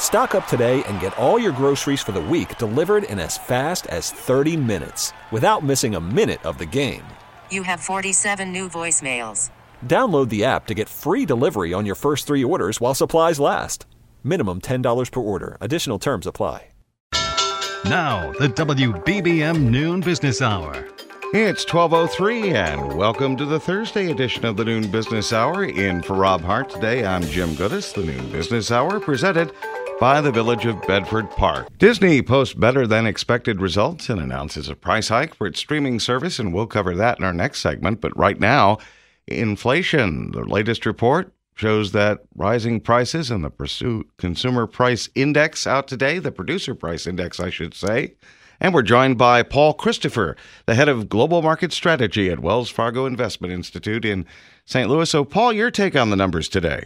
Stock 0.00 0.34
up 0.34 0.48
today 0.48 0.82
and 0.88 0.98
get 0.98 1.16
all 1.16 1.38
your 1.38 1.52
groceries 1.52 2.02
for 2.02 2.10
the 2.10 2.20
week 2.20 2.58
delivered 2.58 3.04
in 3.04 3.20
as 3.20 3.38
fast 3.38 3.86
as 3.86 4.10
30 4.10 4.56
minutes 4.56 5.12
without 5.30 5.62
missing 5.62 5.94
a 5.94 6.00
minute 6.00 6.44
of 6.44 6.58
the 6.58 6.66
game. 6.66 7.04
You 7.52 7.62
have 7.62 7.78
47 7.78 8.52
new 8.52 8.68
voicemails. 8.68 9.50
Download 9.86 10.28
the 10.28 10.44
app 10.44 10.66
to 10.66 10.74
get 10.74 10.88
free 10.88 11.24
delivery 11.24 11.72
on 11.72 11.86
your 11.86 11.94
first 11.94 12.26
three 12.26 12.42
orders 12.42 12.80
while 12.80 12.96
supplies 12.96 13.38
last. 13.38 13.86
Minimum 14.24 14.62
$10 14.62 15.12
per 15.12 15.20
order. 15.20 15.56
Additional 15.60 16.00
terms 16.00 16.26
apply. 16.26 16.66
Now, 17.86 18.30
the 18.32 18.48
WBBM 18.48 19.70
Noon 19.70 20.00
Business 20.00 20.42
Hour. 20.42 20.86
It's 21.32 21.64
1203 21.64 22.50
and 22.50 22.94
welcome 22.94 23.36
to 23.36 23.46
the 23.46 23.60
Thursday 23.60 24.10
edition 24.10 24.44
of 24.44 24.56
the 24.56 24.64
Noon 24.64 24.90
Business 24.90 25.32
Hour. 25.32 25.64
In 25.64 26.02
for 26.02 26.14
Rob 26.16 26.42
Hart 26.42 26.68
today, 26.68 27.06
I'm 27.06 27.22
Jim 27.22 27.50
Goodis. 27.50 27.94
The 27.94 28.02
Noon 28.02 28.30
Business 28.32 28.70
Hour 28.70 28.98
presented 28.98 29.52
by 30.00 30.22
the 30.22 30.32
Village 30.32 30.64
of 30.64 30.80
Bedford 30.86 31.30
Park. 31.32 31.68
Disney 31.76 32.22
posts 32.22 32.54
better 32.54 32.86
than 32.86 33.06
expected 33.06 33.60
results 33.60 34.08
and 34.08 34.18
announces 34.18 34.70
a 34.70 34.74
price 34.74 35.08
hike 35.08 35.34
for 35.34 35.46
its 35.46 35.60
streaming 35.60 36.00
service, 36.00 36.38
and 36.38 36.54
we'll 36.54 36.66
cover 36.66 36.96
that 36.96 37.18
in 37.18 37.24
our 37.24 37.34
next 37.34 37.60
segment. 37.60 38.00
But 38.00 38.16
right 38.16 38.40
now, 38.40 38.78
inflation. 39.26 40.30
The 40.30 40.44
latest 40.44 40.86
report 40.86 41.34
shows 41.54 41.92
that 41.92 42.20
rising 42.34 42.80
prices 42.80 43.30
and 43.30 43.44
the 43.44 44.04
consumer 44.16 44.66
price 44.66 45.10
index 45.14 45.66
out 45.66 45.86
today, 45.86 46.18
the 46.18 46.32
producer 46.32 46.74
price 46.74 47.06
index, 47.06 47.38
I 47.38 47.50
should 47.50 47.74
say. 47.74 48.14
And 48.58 48.72
we're 48.72 48.82
joined 48.82 49.18
by 49.18 49.42
Paul 49.42 49.74
Christopher, 49.74 50.34
the 50.64 50.74
head 50.74 50.88
of 50.88 51.10
global 51.10 51.42
market 51.42 51.74
strategy 51.74 52.30
at 52.30 52.40
Wells 52.40 52.70
Fargo 52.70 53.04
Investment 53.04 53.52
Institute 53.52 54.06
in 54.06 54.24
St. 54.64 54.88
Louis. 54.88 55.10
So, 55.10 55.26
Paul, 55.26 55.52
your 55.52 55.70
take 55.70 55.94
on 55.94 56.08
the 56.08 56.16
numbers 56.16 56.48
today. 56.48 56.84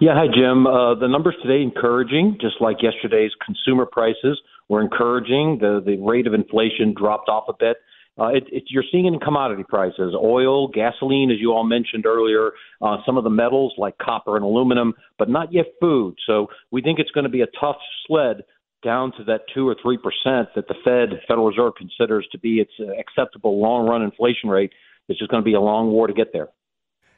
Yeah, 0.00 0.14
hi, 0.14 0.26
Jim. 0.26 0.66
Uh, 0.66 0.94
the 0.94 1.08
numbers 1.08 1.36
today 1.42 1.62
encouraging, 1.62 2.38
just 2.40 2.56
like 2.60 2.78
yesterday's 2.82 3.32
consumer 3.44 3.86
prices 3.86 4.40
were 4.68 4.82
encouraging. 4.82 5.58
The 5.60 5.82
the 5.84 5.98
rate 5.98 6.26
of 6.26 6.34
inflation 6.34 6.94
dropped 6.96 7.28
off 7.28 7.44
a 7.48 7.52
bit. 7.58 7.76
Uh, 8.18 8.28
it, 8.28 8.44
it, 8.50 8.64
you're 8.68 8.84
seeing 8.92 9.06
in 9.06 9.18
commodity 9.18 9.64
prices, 9.68 10.14
oil, 10.14 10.68
gasoline, 10.68 11.30
as 11.32 11.38
you 11.40 11.52
all 11.52 11.64
mentioned 11.64 12.06
earlier, 12.06 12.52
uh, 12.80 12.98
some 13.04 13.18
of 13.18 13.24
the 13.24 13.30
metals 13.30 13.74
like 13.76 13.98
copper 13.98 14.36
and 14.36 14.44
aluminum, 14.44 14.94
but 15.18 15.28
not 15.28 15.52
yet 15.52 15.66
food. 15.80 16.14
So 16.24 16.46
we 16.70 16.80
think 16.80 17.00
it's 17.00 17.10
going 17.10 17.24
to 17.24 17.30
be 17.30 17.40
a 17.42 17.48
tough 17.60 17.76
sled 18.06 18.44
down 18.84 19.12
to 19.16 19.24
that 19.24 19.40
two 19.52 19.68
or 19.68 19.76
three 19.82 19.98
percent 19.98 20.48
that 20.54 20.68
the 20.68 20.74
Fed, 20.84 21.20
Federal 21.26 21.48
Reserve, 21.48 21.72
considers 21.76 22.26
to 22.32 22.38
be 22.38 22.60
its 22.60 22.72
acceptable 22.98 23.60
long-run 23.60 24.02
inflation 24.02 24.48
rate. 24.48 24.72
It's 25.08 25.18
just 25.18 25.30
going 25.30 25.42
to 25.42 25.44
be 25.44 25.54
a 25.54 25.60
long 25.60 25.90
war 25.90 26.06
to 26.06 26.14
get 26.14 26.32
there. 26.32 26.48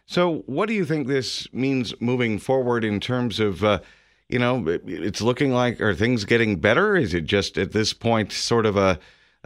So, 0.06 0.44
what 0.46 0.68
do 0.68 0.74
you 0.74 0.84
think 0.84 1.08
this 1.08 1.52
means 1.52 1.92
moving 2.00 2.38
forward 2.38 2.84
in 2.84 3.00
terms 3.00 3.40
of, 3.40 3.64
uh, 3.64 3.80
you 4.28 4.38
know, 4.38 4.64
it's 4.86 5.20
looking 5.20 5.52
like 5.52 5.80
are 5.80 5.94
things 5.94 6.24
getting 6.24 6.56
better? 6.60 6.96
Is 6.96 7.12
it 7.12 7.24
just 7.24 7.58
at 7.58 7.72
this 7.72 7.92
point 7.92 8.32
sort 8.32 8.66
of 8.66 8.76
a 8.76 8.98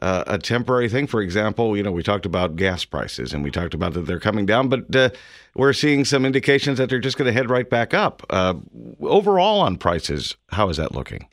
uh, 0.02 0.24
a 0.26 0.38
temporary 0.38 0.88
thing? 0.88 1.06
For 1.06 1.22
example, 1.22 1.76
you 1.76 1.82
know, 1.82 1.92
we 1.92 2.02
talked 2.02 2.26
about 2.26 2.56
gas 2.56 2.84
prices 2.84 3.32
and 3.32 3.42
we 3.42 3.50
talked 3.50 3.72
about 3.72 3.94
that 3.94 4.02
they're 4.02 4.20
coming 4.20 4.44
down, 4.44 4.68
but 4.68 4.94
uh, 4.94 5.10
we're 5.54 5.72
seeing 5.72 6.04
some 6.04 6.26
indications 6.26 6.76
that 6.76 6.90
they're 6.90 6.98
just 6.98 7.16
going 7.16 7.26
to 7.26 7.32
head 7.32 7.48
right 7.48 7.68
back 7.68 7.94
up. 7.94 8.22
Uh, 8.28 8.54
overall, 9.00 9.60
on 9.60 9.76
prices, 9.76 10.36
how 10.50 10.68
is 10.68 10.76
that 10.76 10.94
looking? 10.94 11.26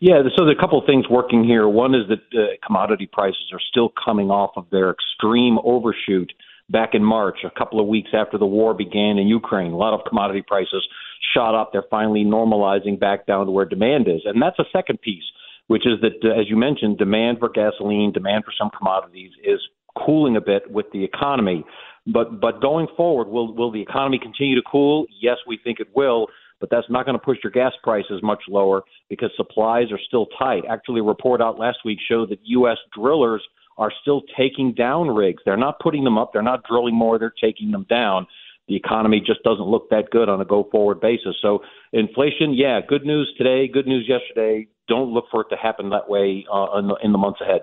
Yeah, 0.00 0.22
so 0.36 0.44
there 0.44 0.54
are 0.54 0.58
a 0.58 0.60
couple 0.60 0.78
of 0.78 0.86
things 0.86 1.08
working 1.08 1.42
here. 1.42 1.68
One 1.68 1.94
is 1.94 2.08
that 2.08 2.20
uh, 2.32 2.46
commodity 2.64 3.08
prices 3.12 3.50
are 3.52 3.60
still 3.60 3.92
coming 4.04 4.30
off 4.30 4.52
of 4.56 4.66
their 4.70 4.90
extreme 4.90 5.58
overshoot 5.64 6.32
back 6.70 6.90
in 6.94 7.02
March, 7.02 7.38
a 7.44 7.58
couple 7.58 7.80
of 7.80 7.86
weeks 7.86 8.10
after 8.12 8.38
the 8.38 8.46
war 8.46 8.74
began 8.74 9.18
in 9.18 9.26
Ukraine. 9.26 9.72
A 9.72 9.76
lot 9.76 9.94
of 9.94 10.06
commodity 10.06 10.42
prices 10.46 10.86
shot 11.34 11.54
up. 11.54 11.70
They're 11.72 11.84
finally 11.90 12.24
normalizing 12.24 12.98
back 12.98 13.26
down 13.26 13.46
to 13.46 13.52
where 13.52 13.64
demand 13.64 14.08
is. 14.08 14.22
And 14.24 14.40
that's 14.40 14.58
a 14.58 14.64
second 14.72 15.00
piece, 15.00 15.24
which 15.66 15.86
is 15.86 16.00
that, 16.02 16.24
uh, 16.24 16.38
as 16.38 16.48
you 16.48 16.56
mentioned, 16.56 16.98
demand 16.98 17.38
for 17.38 17.48
gasoline, 17.48 18.12
demand 18.12 18.44
for 18.44 18.52
some 18.58 18.70
commodities 18.76 19.32
is 19.42 19.60
cooling 19.96 20.36
a 20.36 20.40
bit 20.40 20.70
with 20.70 20.86
the 20.92 21.04
economy. 21.04 21.64
But 22.06 22.40
but 22.40 22.62
going 22.62 22.86
forward, 22.96 23.28
will 23.28 23.54
will 23.54 23.70
the 23.70 23.82
economy 23.82 24.18
continue 24.18 24.54
to 24.54 24.62
cool? 24.70 25.06
Yes, 25.20 25.36
we 25.46 25.58
think 25.62 25.80
it 25.80 25.88
will, 25.94 26.28
but 26.60 26.70
that's 26.70 26.88
not 26.88 27.04
going 27.04 27.18
to 27.18 27.24
push 27.24 27.38
your 27.44 27.50
gas 27.50 27.72
prices 27.82 28.20
much 28.22 28.40
lower 28.48 28.82
because 29.10 29.30
supplies 29.36 29.92
are 29.92 30.00
still 30.06 30.26
tight. 30.38 30.62
Actually, 30.70 31.00
a 31.00 31.04
report 31.04 31.42
out 31.42 31.58
last 31.58 31.78
week 31.84 31.98
showed 32.08 32.30
that 32.30 32.38
U.S. 32.44 32.78
drillers 32.96 33.42
are 33.78 33.92
still 34.02 34.22
taking 34.36 34.74
down 34.74 35.08
rigs. 35.08 35.42
They're 35.44 35.56
not 35.56 35.78
putting 35.80 36.04
them 36.04 36.18
up. 36.18 36.32
They're 36.32 36.42
not 36.42 36.64
drilling 36.64 36.94
more. 36.94 37.18
They're 37.18 37.32
taking 37.40 37.70
them 37.70 37.86
down. 37.88 38.26
The 38.66 38.76
economy 38.76 39.22
just 39.24 39.42
doesn't 39.44 39.64
look 39.64 39.88
that 39.90 40.10
good 40.10 40.28
on 40.28 40.40
a 40.42 40.44
go 40.44 40.68
forward 40.70 41.00
basis. 41.00 41.36
So, 41.40 41.60
inflation, 41.92 42.52
yeah, 42.52 42.80
good 42.86 43.06
news 43.06 43.32
today, 43.38 43.66
good 43.66 43.86
news 43.86 44.06
yesterday. 44.06 44.68
Don't 44.88 45.10
look 45.12 45.24
for 45.30 45.42
it 45.42 45.48
to 45.50 45.56
happen 45.56 45.88
that 45.90 46.10
way 46.10 46.44
uh, 46.52 46.78
in, 46.78 46.88
the, 46.88 46.96
in 47.02 47.12
the 47.12 47.18
months 47.18 47.40
ahead. 47.40 47.62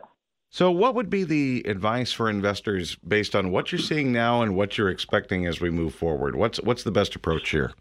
So, 0.49 0.71
what 0.71 0.95
would 0.95 1.09
be 1.09 1.23
the 1.23 1.63
advice 1.67 2.11
for 2.11 2.29
investors 2.29 2.95
based 3.07 3.35
on 3.35 3.51
what 3.51 3.71
you're 3.71 3.77
seeing 3.77 4.11
now 4.11 4.41
and 4.41 4.55
what 4.55 4.77
you're 4.77 4.89
expecting 4.89 5.45
as 5.45 5.61
we 5.61 5.69
move 5.69 5.93
forward? 5.93 6.35
What's 6.35 6.61
what's 6.61 6.83
the 6.83 6.91
best 6.91 7.15
approach 7.15 7.49
here? 7.49 7.73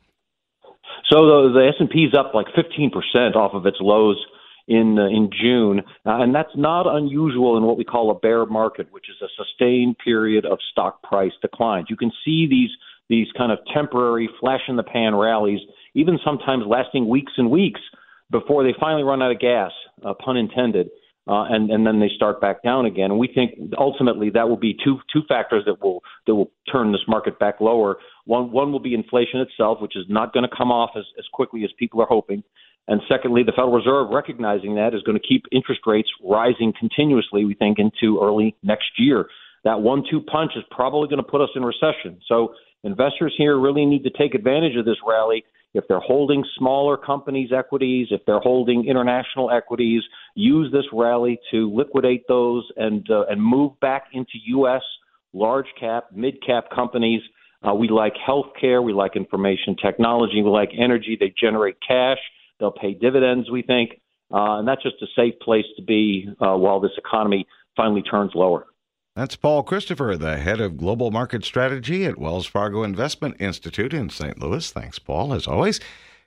So 1.11 1.27
the, 1.27 1.53
the 1.55 1.69
S 1.69 1.75
and 1.79 1.89
P 1.89 2.05
is 2.05 2.15
up 2.15 2.35
like 2.35 2.47
15% 2.57 3.37
off 3.37 3.53
of 3.55 3.67
its 3.67 3.77
lows 3.81 4.17
in 4.67 4.99
uh, 4.99 5.07
in 5.07 5.31
June, 5.31 5.81
uh, 6.07 6.23
and 6.23 6.35
that's 6.35 6.57
not 6.57 6.87
unusual 6.87 7.57
in 7.57 7.65
what 7.65 7.77
we 7.77 7.85
call 7.85 8.11
a 8.11 8.15
bear 8.15 8.47
market, 8.47 8.89
which 8.91 9.07
is 9.11 9.17
a 9.23 9.29
sustained 9.37 9.97
period 9.99 10.47
of 10.47 10.59
stock 10.73 11.03
price 11.03 11.33
declines. 11.43 11.87
You 11.91 11.97
can 11.97 12.13
see 12.25 12.47
these 12.49 12.71
these 13.09 13.27
kind 13.37 13.53
of 13.53 13.59
temporary 13.75 14.29
flash 14.41 14.63
in 14.69 14.77
the 14.77 14.83
pan 14.83 15.15
rallies, 15.15 15.61
even 15.95 16.19
sometimes 16.25 16.65
lasting 16.67 17.09
weeks 17.09 17.33
and 17.37 17.51
weeks 17.51 17.81
before 18.31 18.65
they 18.65 18.75
finally 18.81 19.03
run 19.03 19.23
out 19.23 19.31
of 19.31 19.39
gas, 19.39 19.71
uh, 20.05 20.15
pun 20.15 20.37
intended. 20.37 20.89
Uh, 21.27 21.45
and 21.49 21.71
and 21.71 21.87
then 21.87 22.01
they 22.01 22.11
start 22.15 22.39
back 22.39 22.63
down 22.63 22.85
again. 22.85 23.11
And 23.11 23.19
we 23.19 23.29
think 23.35 23.73
ultimately 23.79 24.29
that 24.31 24.47
will 24.47 24.59
be 24.59 24.77
two 24.85 24.99
two 25.11 25.23
factors 25.27 25.65
that 25.65 25.83
will 25.83 26.03
that 26.27 26.35
will 26.35 26.51
turn 26.71 26.93
this 26.93 27.01
market 27.09 27.39
back 27.39 27.63
lower. 27.63 27.97
One 28.27 28.53
one 28.53 28.73
will 28.73 28.81
be 28.81 28.93
inflation 28.93 29.41
itself, 29.41 29.81
which 29.81 29.97
is 29.97 30.05
not 30.07 30.35
going 30.35 30.47
to 30.47 30.55
come 30.55 30.71
off 30.71 30.91
as 30.97 31.05
as 31.19 31.25
quickly 31.33 31.65
as 31.65 31.71
people 31.79 32.03
are 32.03 32.07
hoping, 32.07 32.43
and 32.87 33.01
secondly, 33.09 33.43
the 33.43 33.53
Federal 33.53 33.73
Reserve, 33.73 34.09
recognizing 34.11 34.75
that, 34.75 34.95
is 34.95 35.03
going 35.03 35.19
to 35.19 35.27
keep 35.27 35.45
interest 35.51 35.81
rates 35.87 36.09
rising 36.23 36.73
continuously, 36.79 37.45
we 37.45 37.55
think, 37.55 37.79
into 37.79 38.21
early 38.23 38.57
next 38.63 38.91
year. 38.99 39.27
That 39.65 39.81
one 39.81 40.05
two 40.11 40.21
punch 40.21 40.53
is 40.57 40.65
probably 40.71 41.09
going 41.09 41.23
to 41.23 41.29
put 41.29 41.41
us 41.41 41.49
in 41.57 41.65
recession. 41.65 42.21
So 42.29 42.55
investors 42.83 43.35
here 43.39 43.59
really 43.59 43.87
need 43.87 44.05
to 44.05 44.11
take 44.11 44.35
advantage 44.35 44.77
of 44.77 44.85
this 44.85 44.99
rally. 45.07 45.45
If 45.73 45.85
they're 45.89 45.99
holding 45.99 46.45
smaller 46.59 46.99
companies' 46.99 47.51
equities, 47.57 48.09
if 48.11 48.21
they're 48.27 48.39
holding 48.39 48.87
international 48.87 49.51
equities, 49.51 50.03
use 50.35 50.71
this 50.71 50.85
rally 50.93 51.41
to 51.51 51.75
liquidate 51.75 52.29
those 52.29 52.71
and 52.77 53.11
uh, 53.11 53.25
and 53.31 53.43
move 53.43 53.81
back 53.81 54.09
into 54.13 54.33
U.S. 54.49 54.83
large 55.33 55.67
cap, 55.81 56.09
mid 56.15 56.45
cap 56.45 56.67
companies. 56.73 57.23
Uh, 57.67 57.73
we 57.73 57.89
like 57.89 58.13
healthcare, 58.15 58.85
we 58.85 58.93
like 58.93 59.17
information 59.17 59.75
technology, 59.83 60.43
we 60.43 60.51
like 60.51 60.71
energy. 60.79 61.17
They 61.19 61.33
generate 61.41 61.77
cash 61.81 62.19
They'll 62.61 62.73
pay 62.73 62.95
dividends, 62.95 63.51
we 63.51 63.63
think, 63.63 64.01
uh, 64.33 64.59
and 64.59 64.69
that's 64.69 64.83
just 64.83 64.97
a 65.03 65.07
safe 65.17 65.35
place 65.41 65.67
to 65.77 65.83
be 65.83 66.29
uh, 66.41 66.57
while 66.57 66.81
this 66.81 66.93
economy 66.97 67.47
finally 67.77 68.03
turns 68.03 68.33
lower. 68.35 68.67
That's 69.17 69.37
Paul 69.37 69.63
Christopher, 69.63 70.17
the 70.17 70.39
head 70.39 70.61
of 70.61 70.77
global 70.77 71.13
market 71.13 71.45
strategy 71.45 72.05
at 72.05 72.19
Wells 72.19 72.47
Fargo 72.47 72.83
Investment 72.83 73.37
Institute 73.39 73.95
in 73.95 74.11
St. 74.11 74.41
Louis. 74.41 74.69
Thanks, 74.73 74.99
Paul, 74.99 75.33
as 75.33 75.47
always. 75.47 75.79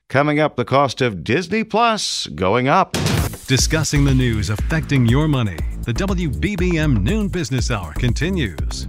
Coming 0.07 0.39
up, 0.39 0.55
the 0.55 0.63
cost 0.63 1.01
of 1.01 1.21
Disney 1.21 1.65
Plus 1.65 2.27
going 2.27 2.69
up. 2.69 2.93
Discussing 3.47 4.05
the 4.05 4.15
news 4.15 4.49
affecting 4.49 5.05
your 5.05 5.27
money. 5.27 5.57
The 5.81 5.93
WBBM 5.93 7.01
Noon 7.01 7.27
Business 7.27 7.71
Hour 7.71 7.91
continues. 7.93 8.87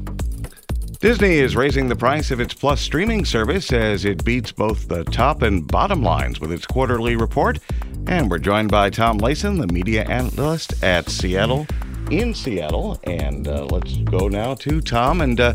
Disney 1.00 1.38
is 1.38 1.54
raising 1.54 1.88
the 1.88 1.94
price 1.94 2.32
of 2.32 2.40
its 2.40 2.52
Plus 2.52 2.80
streaming 2.80 3.24
service 3.24 3.72
as 3.72 4.04
it 4.04 4.24
beats 4.24 4.50
both 4.50 4.88
the 4.88 5.04
top 5.04 5.42
and 5.42 5.64
bottom 5.64 6.02
lines 6.02 6.40
with 6.40 6.50
its 6.50 6.66
quarterly 6.66 7.14
report. 7.14 7.60
And 8.08 8.28
we're 8.28 8.38
joined 8.38 8.72
by 8.72 8.90
Tom 8.90 9.20
Layson, 9.20 9.60
the 9.60 9.72
media 9.72 10.04
analyst 10.06 10.82
at 10.82 11.08
Seattle, 11.08 11.68
in 12.10 12.34
Seattle. 12.34 12.98
And 13.04 13.46
uh, 13.46 13.66
let's 13.66 13.96
go 13.98 14.26
now 14.26 14.54
to 14.54 14.80
Tom. 14.80 15.20
And 15.20 15.38
uh, 15.38 15.54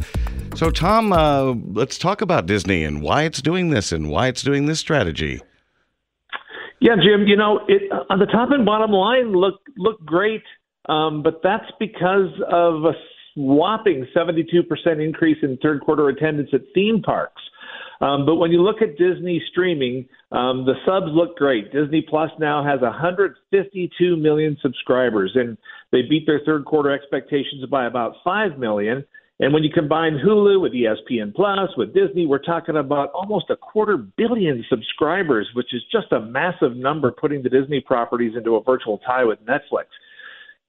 so, 0.56 0.72
Tom, 0.72 1.12
uh, 1.12 1.56
let's 1.74 1.98
talk 1.98 2.22
about 2.22 2.46
Disney 2.46 2.86
and 2.86 3.02
why 3.02 3.24
it's 3.24 3.42
doing 3.42 3.70
this 3.70 3.92
and 3.92 4.10
why 4.10 4.28
it's 4.28 4.44
doing 4.44 4.68
this 4.68 4.80
strategy. 4.80 5.42
Yeah, 6.80 6.96
Jim. 6.96 7.28
You 7.28 7.36
know, 7.36 7.60
it, 7.68 7.92
on 8.10 8.20
the 8.20 8.28
top 8.28 8.52
and 8.52 8.66
bottom 8.66 8.92
line 8.92 9.34
look 9.34 9.60
look 9.76 10.06
great, 10.06 10.44
um, 10.88 11.22
but 11.22 11.42
that's 11.44 11.70
because 11.80 12.32
of 12.50 12.86
a 12.86 12.94
whopping 13.36 14.06
72% 14.16 15.04
increase 15.04 15.38
in 15.42 15.58
third 15.58 15.82
quarter 15.82 16.10
attendance 16.10 16.50
at 16.54 16.62
theme 16.74 17.02
parks. 17.02 17.42
Um, 18.02 18.26
but 18.26 18.36
when 18.36 18.52
you 18.52 18.62
look 18.62 18.82
at 18.82 18.98
Disney 18.98 19.42
streaming, 19.52 20.08
um, 20.32 20.66
the 20.66 20.74
subs 20.86 21.08
look 21.12 21.38
great. 21.38 21.72
Disney 21.72 22.06
Plus 22.08 22.32
now 22.38 22.64
has 22.64 22.82
152 22.82 24.18
million 24.18 24.58
subscribers, 24.62 25.32
and 25.36 25.58
they 25.92 26.02
beat 26.02 26.26
their 26.26 26.42
third 26.46 26.66
quarter 26.66 26.92
expectations 26.92 27.66
by 27.72 27.86
about 27.86 28.16
5 28.24 28.58
million. 28.58 29.06
And 29.40 29.54
when 29.54 29.64
you 29.64 29.70
combine 29.74 30.20
Hulu 30.24 30.62
with 30.62 30.74
ESPN 30.74 31.34
Plus, 31.34 31.70
with 31.78 31.94
Disney, 31.94 32.28
we're 32.28 32.40
talking 32.40 32.78
about 32.78 33.10
almost 33.12 33.50
a 33.50 33.56
quarter 33.56 33.98
billion 33.98 34.64
subscribers, 34.70 35.50
which 35.54 35.74
is 35.74 35.82
just 35.92 36.12
a 36.12 36.20
massive 36.20 36.76
number, 36.76 37.12
putting 37.12 37.42
the 37.42 37.50
Disney 37.50 37.80
properties 37.80 38.34
into 38.36 38.56
a 38.56 38.64
virtual 38.64 39.00
tie 39.00 39.24
with 39.24 39.40
Netflix. 39.46 39.86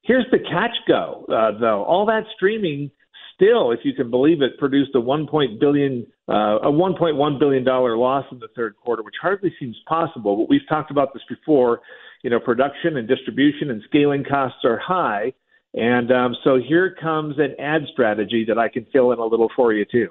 Here's 0.05 0.27
the 0.31 0.39
catch 0.39 0.77
go, 0.87 1.25
uh, 1.29 1.59
though. 1.59 1.83
All 1.85 2.05
that 2.06 2.25
streaming 2.37 2.91
still, 3.35 3.73
if 3.73 3.81
you 3.85 3.95
can 3.95 4.11
believe 4.11 4.43
it, 4.43 4.59
produced 4.59 4.91
a 4.95 5.01
one 5.01 5.27
point 5.27 5.59
billion 5.59 6.06
uh, 6.29 6.59
a 6.62 6.71
1.1 6.71 7.39
billion 7.39 7.65
dollar 7.65 7.97
loss 7.97 8.25
in 8.31 8.39
the 8.39 8.49
third 8.55 8.77
quarter, 8.77 9.03
which 9.03 9.15
hardly 9.21 9.53
seems 9.59 9.77
possible. 9.87 10.37
But 10.37 10.49
we've 10.49 10.67
talked 10.69 10.91
about 10.91 11.12
this 11.15 11.23
before. 11.29 11.81
You 12.23 12.31
know, 12.31 12.41
production 12.41 12.97
and 12.97 13.06
distribution 13.09 13.71
and 13.71 13.83
scaling 13.87 14.25
costs 14.25 14.65
are 14.65 14.79
high, 14.79 15.33
and 15.75 16.11
um, 16.12 16.37
so 16.45 16.59
here 16.59 16.97
comes 17.01 17.39
an 17.39 17.55
ad 17.59 17.83
strategy 17.93 18.45
that 18.49 18.59
I 18.59 18.69
can 18.69 18.87
fill 18.93 19.12
in 19.12 19.19
a 19.19 19.27
little 19.27 19.51
for 19.56 19.73
you 19.73 19.85
too. 19.85 20.09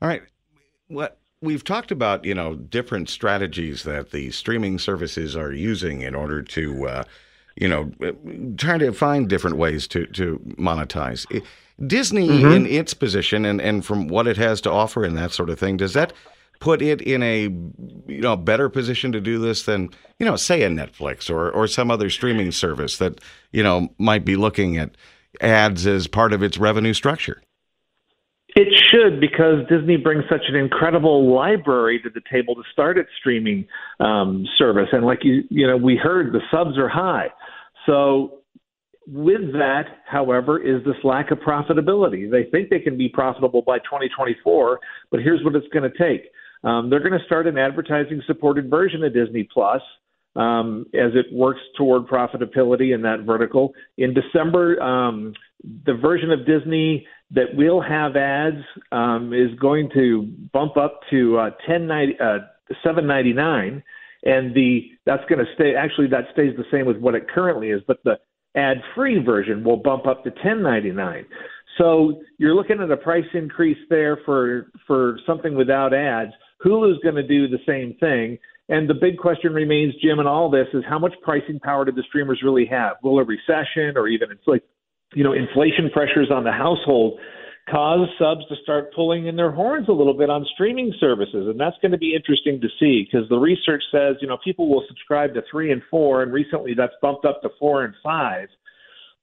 All 0.00 0.08
right, 0.08 0.22
what 0.88 1.18
we've 1.42 1.64
talked 1.64 1.90
about, 1.90 2.24
you 2.24 2.34
know, 2.34 2.54
different 2.54 3.10
strategies 3.10 3.82
that 3.82 4.10
the 4.12 4.30
streaming 4.30 4.78
services 4.78 5.36
are 5.36 5.52
using 5.52 6.02
in 6.02 6.14
order 6.14 6.42
to. 6.42 6.86
Uh, 6.86 7.04
you 7.56 7.68
know, 7.68 7.90
trying 8.56 8.78
to 8.80 8.92
find 8.92 9.28
different 9.28 9.56
ways 9.56 9.86
to 9.88 10.06
to 10.06 10.38
monetize. 10.58 11.26
Disney, 11.86 12.28
mm-hmm. 12.28 12.52
in 12.52 12.66
its 12.66 12.92
position 12.92 13.46
and, 13.46 13.60
and 13.60 13.84
from 13.84 14.08
what 14.08 14.26
it 14.26 14.36
has 14.36 14.60
to 14.62 14.70
offer 14.70 15.02
and 15.02 15.16
that 15.16 15.32
sort 15.32 15.48
of 15.48 15.58
thing, 15.58 15.78
does 15.78 15.94
that 15.94 16.12
put 16.60 16.82
it 16.82 17.00
in 17.00 17.22
a 17.22 17.42
you 18.06 18.20
know 18.20 18.36
better 18.36 18.68
position 18.68 19.12
to 19.12 19.20
do 19.20 19.38
this 19.38 19.64
than 19.64 19.88
you 20.18 20.26
know 20.26 20.36
say 20.36 20.62
a 20.62 20.68
Netflix 20.68 21.30
or 21.30 21.50
or 21.50 21.66
some 21.66 21.90
other 21.90 22.10
streaming 22.10 22.52
service 22.52 22.98
that 22.98 23.20
you 23.50 23.62
know 23.62 23.88
might 23.98 24.24
be 24.24 24.36
looking 24.36 24.76
at 24.76 24.96
ads 25.40 25.86
as 25.86 26.06
part 26.06 26.32
of 26.32 26.42
its 26.42 26.58
revenue 26.58 26.94
structure? 26.94 27.42
It 28.56 28.68
should 28.90 29.20
because 29.20 29.66
Disney 29.68 29.96
brings 29.96 30.24
such 30.28 30.42
an 30.48 30.56
incredible 30.56 31.32
library 31.32 32.00
to 32.02 32.10
the 32.10 32.20
table 32.30 32.54
to 32.56 32.62
start 32.72 32.98
its 32.98 33.10
streaming 33.18 33.66
um, 34.00 34.44
service, 34.58 34.88
and 34.92 35.04
like 35.04 35.20
you 35.22 35.42
you 35.50 35.66
know 35.66 35.76
we 35.76 35.96
heard 35.96 36.32
the 36.32 36.40
subs 36.50 36.76
are 36.76 36.88
high, 36.88 37.28
so 37.86 38.40
with 39.06 39.52
that, 39.52 39.84
however, 40.06 40.58
is 40.60 40.84
this 40.84 40.96
lack 41.04 41.30
of 41.30 41.38
profitability. 41.38 42.30
They 42.30 42.44
think 42.50 42.70
they 42.70 42.78
can 42.78 42.96
be 42.96 43.08
profitable 43.08 43.62
by 43.62 43.78
2024, 43.78 44.78
but 45.10 45.20
here's 45.20 45.42
what 45.44 45.56
it's 45.56 45.66
going 45.72 45.90
to 45.90 45.98
take. 45.98 46.30
Um, 46.62 46.90
they're 46.90 47.00
going 47.00 47.18
to 47.18 47.24
start 47.24 47.46
an 47.46 47.58
advertising 47.58 48.22
supported 48.26 48.68
version 48.68 49.02
of 49.02 49.14
Disney 49.14 49.48
Plus 49.52 49.80
um, 50.36 50.86
as 50.94 51.12
it 51.14 51.26
works 51.32 51.60
toward 51.76 52.06
profitability 52.06 52.94
in 52.94 53.02
that 53.02 53.20
vertical. 53.26 53.72
In 53.98 54.14
December, 54.14 54.80
um, 54.82 55.32
the 55.86 55.94
version 55.94 56.30
of 56.30 56.46
Disney 56.46 57.06
that 57.32 57.54
will 57.54 57.80
have 57.80 58.16
ads 58.16 58.64
um, 58.92 59.32
is 59.32 59.56
going 59.58 59.90
to 59.94 60.22
bump 60.52 60.76
up 60.76 61.00
to 61.10 61.36
uh, 61.36 61.50
1090, 61.66 62.14
uh, 62.20 62.38
799 62.82 63.82
and 64.22 64.54
the 64.54 64.90
that's 65.06 65.24
going 65.30 65.38
to 65.38 65.50
stay 65.54 65.74
actually 65.74 66.06
that 66.06 66.24
stays 66.32 66.54
the 66.56 66.64
same 66.70 66.84
with 66.84 66.98
what 66.98 67.14
it 67.14 67.26
currently 67.26 67.70
is 67.70 67.80
but 67.86 67.98
the 68.04 68.18
ad-free 68.54 69.22
version 69.24 69.62
will 69.64 69.76
bump 69.76 70.06
up 70.06 70.24
to 70.24 70.30
10.99. 70.30 71.24
So 71.78 72.20
you're 72.38 72.54
looking 72.54 72.80
at 72.80 72.90
a 72.90 72.96
price 72.96 73.24
increase 73.32 73.78
there 73.88 74.18
for 74.24 74.70
for 74.86 75.18
something 75.26 75.54
without 75.54 75.94
ads. 75.94 76.32
Hulu's 76.64 76.98
going 77.02 77.14
to 77.14 77.26
do 77.26 77.48
the 77.48 77.60
same 77.66 77.94
thing. 78.00 78.38
And 78.70 78.88
the 78.88 78.94
big 78.94 79.18
question 79.18 79.52
remains, 79.52 79.94
Jim, 80.00 80.20
in 80.20 80.28
all 80.28 80.48
this 80.48 80.68
is 80.72 80.84
how 80.88 80.98
much 80.98 81.12
pricing 81.22 81.58
power 81.58 81.84
do 81.84 81.90
the 81.90 82.04
streamers 82.08 82.40
really 82.42 82.66
have? 82.66 82.96
Will 83.02 83.18
a 83.18 83.24
recession 83.24 83.96
or 83.96 84.06
even 84.06 84.30
it's 84.30 84.46
like, 84.46 84.62
you 85.12 85.24
know, 85.24 85.32
inflation 85.32 85.90
pressures 85.92 86.30
on 86.32 86.44
the 86.44 86.52
household 86.52 87.18
cause 87.68 88.08
subs 88.16 88.46
to 88.48 88.54
start 88.62 88.94
pulling 88.94 89.26
in 89.26 89.34
their 89.34 89.50
horns 89.50 89.88
a 89.88 89.92
little 89.92 90.14
bit 90.14 90.30
on 90.30 90.46
streaming 90.54 90.94
services. 91.00 91.48
And 91.48 91.58
that's 91.58 91.76
going 91.82 91.92
to 91.92 91.98
be 91.98 92.14
interesting 92.14 92.60
to 92.60 92.68
see 92.78 93.08
because 93.10 93.28
the 93.28 93.38
research 93.38 93.82
says, 93.90 94.16
you 94.20 94.28
know, 94.28 94.38
people 94.42 94.68
will 94.68 94.84
subscribe 94.86 95.34
to 95.34 95.42
three 95.50 95.72
and 95.72 95.82
four, 95.90 96.22
and 96.22 96.32
recently 96.32 96.72
that's 96.74 96.94
bumped 97.02 97.24
up 97.24 97.42
to 97.42 97.48
four 97.58 97.84
and 97.84 97.94
five. 98.04 98.48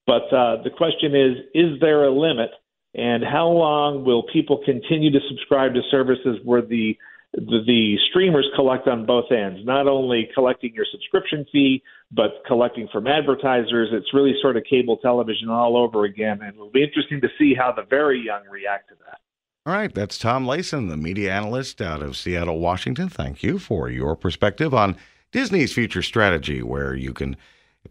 But 0.06 0.24
uh, 0.34 0.64
the 0.64 0.72
question 0.76 1.16
is, 1.16 1.38
is 1.54 1.80
there 1.80 2.04
a 2.04 2.12
limit? 2.12 2.50
And 2.96 3.24
how 3.24 3.48
long 3.48 4.04
will 4.04 4.24
people 4.32 4.62
continue 4.66 5.12
to 5.12 5.20
subscribe 5.30 5.74
to 5.74 5.82
services 5.90 6.38
where 6.44 6.62
the 6.62 6.98
the, 7.34 7.98
streamers 8.10 8.48
collect 8.56 8.88
on 8.88 9.06
both 9.06 9.32
ends, 9.32 9.60
not 9.64 9.88
only 9.88 10.30
collecting 10.34 10.74
your 10.74 10.86
subscription 10.92 11.46
fee, 11.52 11.84
but 12.12 12.44
collecting 12.48 12.88
from 12.92 13.08
advertisers. 13.08 13.90
It's 13.92 14.14
really 14.14 14.34
sort 14.42 14.58
of 14.58 14.64
cable 14.70 14.98
television 14.98 15.50
all 15.50 15.78
over 15.78 16.06
again, 16.06 16.40
and 16.42 16.54
it'll 16.54 16.72
be 16.72 16.84
interesting 16.84 17.22
to 17.22 17.30
see 17.38 17.54
how 17.54 17.72
the 17.72 17.84
very 17.84 18.20
young 18.20 18.44
react 18.50 18.90
to 18.90 18.96
that. 19.06 19.20
All 19.66 19.74
right, 19.74 19.94
that's 19.94 20.18
Tom 20.18 20.46
Layson, 20.46 20.90
the 20.90 20.96
media 20.96 21.34
analyst 21.34 21.82
out 21.82 22.02
of 22.02 22.16
Seattle, 22.16 22.60
Washington. 22.60 23.10
Thank 23.10 23.44
you 23.44 23.60
for 23.60 23.90
your 23.90 24.16
perspective 24.16 24.74
on 24.74 24.96
Disney's 25.32 25.74
future 25.74 26.02
strategy, 26.02 26.64
where 26.64 26.96
you 26.96 27.14
can 27.14 27.36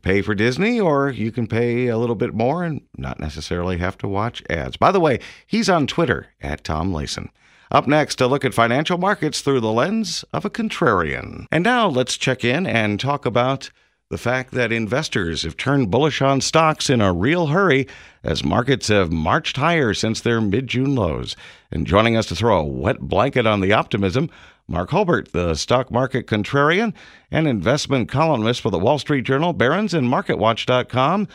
pay 0.00 0.22
for 0.22 0.34
Disney 0.34 0.80
or 0.80 1.10
you 1.10 1.30
can 1.30 1.46
pay 1.46 1.88
a 1.88 1.98
little 1.98 2.14
bit 2.14 2.34
more 2.34 2.64
and 2.64 2.80
not 2.96 3.20
necessarily 3.20 3.78
have 3.78 3.98
to 3.98 4.08
watch 4.08 4.42
ads. 4.48 4.76
By 4.76 4.90
the 4.90 5.00
way, 5.00 5.20
he's 5.46 5.68
on 5.68 5.86
Twitter 5.86 6.28
at 6.40 6.64
Tom 6.64 6.92
Layson. 6.92 7.28
Up 7.70 7.86
next, 7.86 8.20
a 8.20 8.26
look 8.26 8.44
at 8.44 8.54
financial 8.54 8.98
markets 8.98 9.40
through 9.40 9.60
the 9.60 9.72
lens 9.72 10.24
of 10.32 10.44
a 10.44 10.50
contrarian. 10.50 11.46
And 11.50 11.64
now 11.64 11.88
let's 11.88 12.16
check 12.16 12.44
in 12.44 12.66
and 12.66 13.00
talk 13.00 13.26
about 13.26 13.70
the 14.08 14.18
fact 14.18 14.52
that 14.52 14.70
investors 14.70 15.42
have 15.42 15.56
turned 15.56 15.90
bullish 15.90 16.22
on 16.22 16.40
stocks 16.40 16.88
in 16.88 17.00
a 17.00 17.12
real 17.12 17.48
hurry 17.48 17.88
as 18.22 18.44
markets 18.44 18.86
have 18.86 19.10
marched 19.10 19.56
higher 19.56 19.92
since 19.92 20.20
their 20.20 20.40
mid 20.40 20.68
June 20.68 20.94
lows. 20.94 21.34
And 21.72 21.86
joining 21.86 22.16
us 22.16 22.26
to 22.26 22.36
throw 22.36 22.60
a 22.60 22.64
wet 22.64 23.00
blanket 23.00 23.46
on 23.46 23.60
the 23.60 23.72
optimism, 23.72 24.30
Mark 24.68 24.90
Hulbert, 24.90 25.32
the 25.32 25.54
stock 25.54 25.90
market 25.90 26.26
contrarian 26.26 26.94
and 27.32 27.48
investment 27.48 28.08
columnist 28.08 28.60
for 28.60 28.70
the 28.70 28.78
Wall 28.78 28.98
Street 29.00 29.22
Journal, 29.22 29.52
Barron's, 29.52 29.94
and 29.94 30.08
MarketWatch.com 30.08 31.26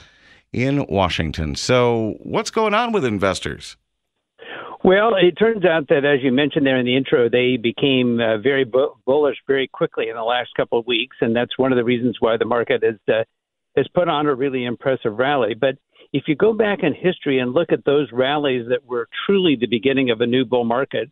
in 0.53 0.85
Washington. 0.87 1.55
So, 1.55 2.15
what's 2.19 2.51
going 2.51 2.73
on 2.73 2.93
with 2.93 3.03
investors? 3.03 3.75
Well, 4.83 5.11
it 5.15 5.33
turns 5.37 5.63
out 5.63 5.89
that, 5.89 6.05
as 6.05 6.23
you 6.23 6.31
mentioned 6.31 6.65
there 6.65 6.77
in 6.77 6.85
the 6.87 6.97
intro, 6.97 7.29
they 7.29 7.57
became 7.57 8.19
uh, 8.19 8.39
very 8.39 8.63
bu- 8.63 8.95
bullish 9.05 9.37
very 9.45 9.67
quickly 9.67 10.09
in 10.09 10.15
the 10.15 10.23
last 10.23 10.49
couple 10.57 10.79
of 10.79 10.87
weeks, 10.87 11.17
and 11.21 11.35
that's 11.35 11.55
one 11.57 11.71
of 11.71 11.75
the 11.75 11.83
reasons 11.83 12.17
why 12.19 12.37
the 12.37 12.45
market 12.45 12.83
has 12.83 12.95
uh, 13.07 13.23
has 13.77 13.87
put 13.93 14.09
on 14.09 14.25
a 14.25 14.33
really 14.33 14.65
impressive 14.65 15.17
rally. 15.17 15.53
But 15.53 15.75
if 16.13 16.23
you 16.27 16.35
go 16.35 16.53
back 16.53 16.79
in 16.81 16.93
history 16.95 17.39
and 17.39 17.53
look 17.53 17.71
at 17.71 17.85
those 17.85 18.09
rallies 18.11 18.67
that 18.69 18.83
were 18.85 19.07
truly 19.25 19.55
the 19.55 19.67
beginning 19.67 20.09
of 20.09 20.19
a 20.19 20.25
new 20.25 20.45
bull 20.45 20.65
market, 20.65 21.11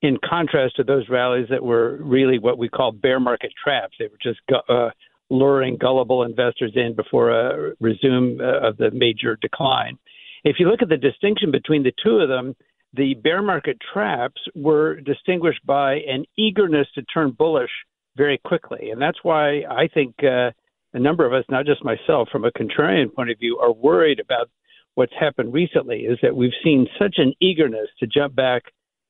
in 0.00 0.16
contrast 0.28 0.76
to 0.76 0.82
those 0.82 1.08
rallies 1.08 1.46
that 1.50 1.62
were 1.62 1.98
really 2.00 2.38
what 2.38 2.58
we 2.58 2.68
call 2.68 2.92
bear 2.92 3.20
market 3.20 3.52
traps, 3.62 3.94
they 3.98 4.06
were 4.06 4.18
just 4.22 4.40
uh, 4.68 4.88
luring 5.30 5.76
gullible 5.76 6.22
investors 6.22 6.72
in 6.74 6.96
before 6.96 7.30
a 7.30 7.72
resume 7.78 8.40
uh, 8.40 8.68
of 8.68 8.78
the 8.78 8.90
major 8.90 9.36
decline. 9.40 9.98
If 10.44 10.56
you 10.58 10.68
look 10.68 10.82
at 10.82 10.88
the 10.88 10.96
distinction 10.96 11.52
between 11.52 11.84
the 11.84 11.92
two 12.02 12.16
of 12.16 12.28
them 12.28 12.56
the 12.94 13.14
bear 13.14 13.42
market 13.42 13.78
traps 13.92 14.40
were 14.54 15.00
distinguished 15.00 15.64
by 15.64 15.94
an 15.94 16.24
eagerness 16.36 16.86
to 16.94 17.02
turn 17.02 17.30
bullish 17.30 17.70
very 18.16 18.38
quickly. 18.44 18.90
And 18.90 19.00
that's 19.00 19.18
why 19.22 19.62
I 19.68 19.88
think 19.92 20.14
uh, 20.22 20.50
a 20.92 20.98
number 20.98 21.24
of 21.24 21.32
us, 21.32 21.44
not 21.48 21.66
just 21.66 21.84
myself, 21.84 22.28
from 22.30 22.44
a 22.44 22.50
contrarian 22.50 23.12
point 23.12 23.30
of 23.30 23.38
view, 23.38 23.58
are 23.58 23.72
worried 23.72 24.20
about 24.20 24.50
what's 24.94 25.12
happened 25.18 25.52
recently 25.52 26.00
is 26.00 26.18
that 26.22 26.36
we've 26.36 26.52
seen 26.62 26.86
such 26.98 27.14
an 27.16 27.32
eagerness 27.40 27.88
to 27.98 28.06
jump 28.06 28.34
back 28.34 28.62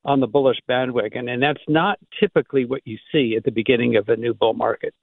on 0.04 0.20
the 0.20 0.26
bullish 0.26 0.58
bandwagon. 0.68 1.28
And 1.28 1.42
that's 1.42 1.62
not 1.68 1.98
typically 2.18 2.64
what 2.64 2.82
you 2.84 2.98
see 3.10 3.34
at 3.36 3.44
the 3.44 3.50
beginning 3.50 3.96
of 3.96 4.08
a 4.08 4.16
new 4.16 4.34
bull 4.34 4.54
market. 4.54 4.94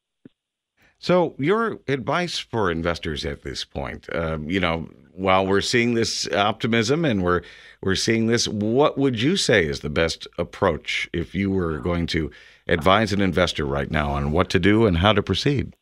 So, 1.01 1.33
your 1.37 1.79
advice 1.87 2.39
for 2.39 2.69
investors 2.69 3.25
at 3.25 3.43
this 3.43 3.63
point, 3.63 4.13
um, 4.13 4.49
you 4.49 4.59
know, 4.59 4.89
while 5.13 5.47
we're 5.47 5.61
seeing 5.61 5.93
this 5.93 6.29
optimism 6.33 7.05
and 7.05 7.23
we're 7.23 7.41
we're 7.81 7.95
seeing 7.95 8.27
this, 8.27 8.49
what 8.49 8.97
would 8.97 9.21
you 9.21 9.37
say 9.37 9.65
is 9.65 9.79
the 9.79 9.89
best 9.89 10.27
approach 10.37 11.09
if 11.13 11.33
you 11.33 11.51
were 11.51 11.79
going 11.79 12.05
to 12.07 12.29
advise 12.67 13.13
an 13.13 13.21
investor 13.21 13.65
right 13.65 13.89
now 13.89 14.11
on 14.11 14.33
what 14.33 14.49
to 14.49 14.59
do 14.59 14.85
and 14.85 14.97
how 14.97 15.13
to 15.13 15.23
proceed? 15.23 15.73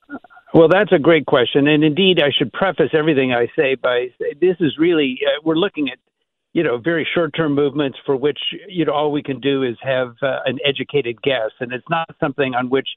Well, 0.53 0.67
that's 0.69 0.91
a 0.91 0.99
great 0.99 1.25
question, 1.25 1.67
and 1.67 1.83
indeed, 1.83 2.19
I 2.21 2.31
should 2.31 2.53
preface 2.53 2.91
everything 2.93 3.33
I 3.33 3.47
say 3.55 3.73
by 3.73 4.09
this 4.39 4.57
is 4.59 4.77
really 4.77 5.19
uh, 5.25 5.41
we're 5.43 5.55
looking 5.55 5.89
at 5.89 5.97
you 6.53 6.61
know 6.61 6.77
very 6.77 7.07
short-term 7.11 7.55
movements 7.55 7.97
for 8.05 8.15
which 8.15 8.39
you 8.67 8.85
know 8.85 8.93
all 8.93 9.11
we 9.11 9.23
can 9.23 9.39
do 9.39 9.63
is 9.63 9.77
have 9.81 10.15
uh, 10.21 10.41
an 10.45 10.59
educated 10.63 11.23
guess, 11.23 11.51
and 11.59 11.73
it's 11.73 11.89
not 11.89 12.07
something 12.19 12.53
on 12.53 12.69
which 12.69 12.87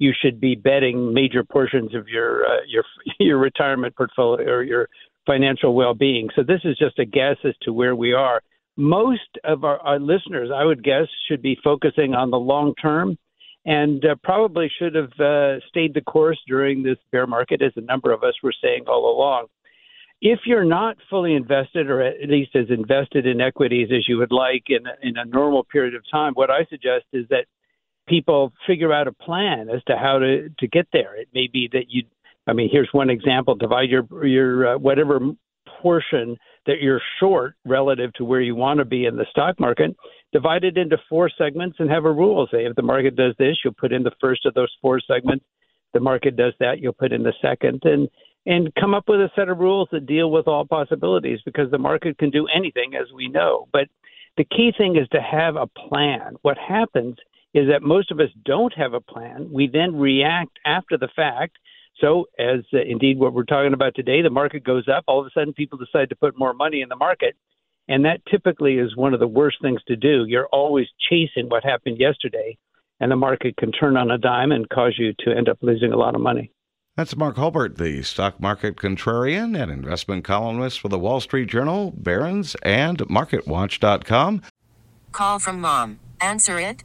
you 0.00 0.12
should 0.18 0.40
be 0.40 0.54
betting 0.54 1.12
major 1.12 1.44
portions 1.44 1.94
of 1.94 2.08
your 2.08 2.44
uh, 2.44 2.62
your 2.66 2.84
your 3.20 3.38
retirement 3.38 3.94
portfolio 3.94 4.50
or 4.50 4.62
your 4.64 4.88
financial 5.26 5.74
well-being. 5.74 6.28
So 6.34 6.42
this 6.42 6.62
is 6.64 6.76
just 6.76 6.98
a 6.98 7.04
guess 7.04 7.36
as 7.44 7.54
to 7.62 7.72
where 7.72 7.94
we 7.94 8.12
are. 8.14 8.40
Most 8.76 9.38
of 9.44 9.62
our, 9.62 9.78
our 9.80 10.00
listeners, 10.00 10.50
I 10.52 10.64
would 10.64 10.82
guess, 10.82 11.06
should 11.28 11.42
be 11.42 11.56
focusing 11.62 12.14
on 12.14 12.30
the 12.30 12.38
long 12.38 12.74
term, 12.80 13.18
and 13.66 14.02
uh, 14.04 14.14
probably 14.24 14.70
should 14.78 14.94
have 14.94 15.12
uh, 15.20 15.60
stayed 15.68 15.92
the 15.92 16.00
course 16.00 16.38
during 16.48 16.82
this 16.82 16.96
bear 17.12 17.26
market, 17.26 17.60
as 17.60 17.72
a 17.76 17.82
number 17.82 18.10
of 18.10 18.24
us 18.24 18.34
were 18.42 18.54
saying 18.64 18.84
all 18.88 19.14
along. 19.14 19.46
If 20.22 20.40
you're 20.46 20.64
not 20.64 20.96
fully 21.10 21.34
invested, 21.34 21.90
or 21.90 22.00
at 22.00 22.28
least 22.28 22.56
as 22.56 22.70
invested 22.70 23.26
in 23.26 23.40
equities 23.40 23.88
as 23.94 24.08
you 24.08 24.16
would 24.16 24.32
like 24.32 24.64
in 24.68 24.84
in 25.02 25.18
a 25.18 25.26
normal 25.26 25.64
period 25.64 25.94
of 25.94 26.02
time, 26.10 26.32
what 26.32 26.50
I 26.50 26.64
suggest 26.70 27.04
is 27.12 27.26
that 27.28 27.44
people 28.10 28.52
figure 28.66 28.92
out 28.92 29.06
a 29.06 29.12
plan 29.12 29.70
as 29.70 29.82
to 29.84 29.96
how 29.96 30.18
to 30.18 30.50
to 30.58 30.66
get 30.66 30.88
there. 30.92 31.16
It 31.16 31.28
may 31.32 31.48
be 31.50 31.68
that 31.72 31.84
you 31.88 32.02
I 32.46 32.52
mean, 32.52 32.68
here's 32.70 32.88
one 32.92 33.08
example: 33.08 33.54
divide 33.54 33.88
your 33.88 34.26
your 34.26 34.74
uh, 34.74 34.78
whatever 34.78 35.20
portion 35.80 36.36
that 36.66 36.80
you're 36.80 37.00
short 37.20 37.54
relative 37.64 38.12
to 38.14 38.24
where 38.24 38.40
you 38.40 38.54
want 38.54 38.78
to 38.78 38.84
be 38.84 39.06
in 39.06 39.16
the 39.16 39.24
stock 39.30 39.58
market, 39.58 39.96
divide 40.32 40.64
it 40.64 40.76
into 40.76 40.98
four 41.08 41.30
segments 41.38 41.76
and 41.78 41.88
have 41.88 42.04
a 42.04 42.12
rule. 42.12 42.46
Say 42.50 42.66
if 42.66 42.74
the 42.76 42.82
market 42.82 43.16
does 43.16 43.34
this, 43.38 43.56
you'll 43.64 43.72
put 43.74 43.92
in 43.92 44.02
the 44.02 44.12
first 44.20 44.44
of 44.44 44.54
those 44.54 44.72
four 44.82 45.00
segments. 45.00 45.44
The 45.94 46.00
market 46.00 46.36
does 46.36 46.52
that, 46.60 46.80
you'll 46.80 46.92
put 46.92 47.12
in 47.12 47.22
the 47.22 47.32
second, 47.40 47.82
and 47.84 48.08
and 48.46 48.74
come 48.74 48.94
up 48.94 49.04
with 49.06 49.20
a 49.20 49.30
set 49.36 49.48
of 49.48 49.58
rules 49.58 49.88
that 49.92 50.06
deal 50.06 50.30
with 50.30 50.48
all 50.48 50.64
possibilities 50.64 51.40
because 51.44 51.70
the 51.70 51.78
market 51.78 52.18
can 52.18 52.30
do 52.30 52.46
anything, 52.54 52.94
as 52.94 53.06
we 53.14 53.28
know. 53.28 53.68
But 53.72 53.88
the 54.36 54.44
key 54.44 54.72
thing 54.76 54.96
is 54.96 55.08
to 55.08 55.20
have 55.20 55.56
a 55.56 55.66
plan. 55.66 56.36
What 56.42 56.56
happens 56.56 57.16
is 57.52 57.68
that 57.68 57.82
most 57.82 58.10
of 58.10 58.20
us 58.20 58.30
don't 58.44 58.72
have 58.74 58.94
a 58.94 59.00
plan. 59.00 59.48
We 59.52 59.66
then 59.66 59.96
react 59.96 60.58
after 60.64 60.96
the 60.96 61.08
fact 61.14 61.56
so, 62.00 62.26
as 62.38 62.60
uh, 62.72 62.78
indeed 62.78 63.18
what 63.18 63.34
we're 63.34 63.44
talking 63.44 63.74
about 63.74 63.94
today, 63.94 64.22
the 64.22 64.30
market 64.30 64.64
goes 64.64 64.88
up. 64.88 65.04
All 65.06 65.20
of 65.20 65.26
a 65.26 65.30
sudden, 65.30 65.52
people 65.52 65.78
decide 65.78 66.08
to 66.08 66.16
put 66.16 66.38
more 66.38 66.54
money 66.54 66.80
in 66.80 66.88
the 66.88 66.96
market. 66.96 67.36
And 67.88 68.04
that 68.04 68.20
typically 68.30 68.78
is 68.78 68.96
one 68.96 69.14
of 69.14 69.20
the 69.20 69.26
worst 69.26 69.58
things 69.60 69.82
to 69.88 69.96
do. 69.96 70.24
You're 70.26 70.46
always 70.46 70.86
chasing 71.10 71.48
what 71.48 71.64
happened 71.64 71.98
yesterday, 71.98 72.56
and 73.00 73.10
the 73.10 73.16
market 73.16 73.56
can 73.56 73.72
turn 73.72 73.96
on 73.96 74.10
a 74.10 74.18
dime 74.18 74.52
and 74.52 74.68
cause 74.68 74.94
you 74.98 75.12
to 75.20 75.36
end 75.36 75.48
up 75.48 75.58
losing 75.60 75.92
a 75.92 75.96
lot 75.96 76.14
of 76.14 76.20
money. 76.20 76.52
That's 76.96 77.16
Mark 77.16 77.36
Hulbert, 77.36 77.78
the 77.78 78.02
stock 78.02 78.40
market 78.40 78.76
contrarian 78.76 79.60
and 79.60 79.70
investment 79.70 80.24
columnist 80.24 80.80
for 80.80 80.88
the 80.88 80.98
Wall 80.98 81.20
Street 81.20 81.48
Journal, 81.48 81.92
Barron's, 81.96 82.54
and 82.62 82.98
MarketWatch.com. 82.98 84.42
Call 85.12 85.38
from 85.38 85.60
mom. 85.60 85.98
Answer 86.20 86.60
it. 86.60 86.84